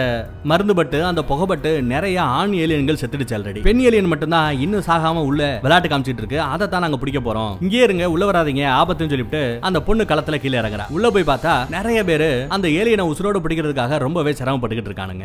மருந்து 0.51 0.73
பட்டு 0.79 0.97
அந்த 1.09 1.21
புகைப்பட்டு 1.29 1.71
நிறைய 1.93 2.17
ஆண் 2.37 2.53
ஏலியன்கள் 2.63 2.99
செத்துடுச்சு 3.01 3.35
ஆல்ரெடி 3.37 3.61
பெண் 3.65 3.81
ஏலியன் 3.87 4.09
மட்டும்தான் 4.11 4.59
இன்னும் 4.65 4.85
சாகாம 4.87 5.23
உள்ள 5.29 5.41
விளையாட்டு 5.63 5.89
காமிச்சிட்டு 5.91 6.21
இருக்கு. 6.23 6.39
அதை 6.53 6.65
தான் 6.67 6.83
நாங்க 6.85 6.97
பிடிக்க 7.01 7.19
போறோம். 7.27 7.53
இங்கே 7.65 7.81
இருங்க 7.87 8.05
உள்ள 8.13 8.25
வராதீங்க 8.29 8.63
ஆபத்துன்னு 8.79 9.13
சொல்லிட்டு 9.13 9.41
அந்த 9.69 9.79
பொண்ணு 9.87 10.05
களத்துல 10.11 10.39
கீழே 10.43 10.59
இறங்குறா. 10.61 10.85
உள்ள 10.97 11.09
போய் 11.15 11.29
பார்த்தா 11.31 11.53
நிறைய 11.75 11.99
பேர் 12.09 12.27
அந்த 12.57 12.67
ஏலியனை 12.79 13.05
உசுரோடு 13.11 13.41
பிடிக்கிறதுக்காக 13.45 13.99
ரொம்பவே 14.05 14.33
சிரமப்பட்டுக்கிட்டு 14.39 14.91
இருக்கானுங்க. 14.91 15.23